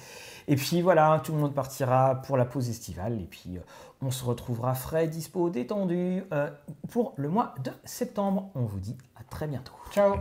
[0.48, 3.20] Et puis voilà, tout le monde partira pour la pause estivale.
[3.20, 3.60] Et puis euh,
[4.02, 6.50] on se retrouvera frais, dispo, détendu euh,
[6.90, 8.50] pour le mois de septembre.
[8.54, 9.74] On vous dit à très bientôt.
[9.92, 10.14] Ciao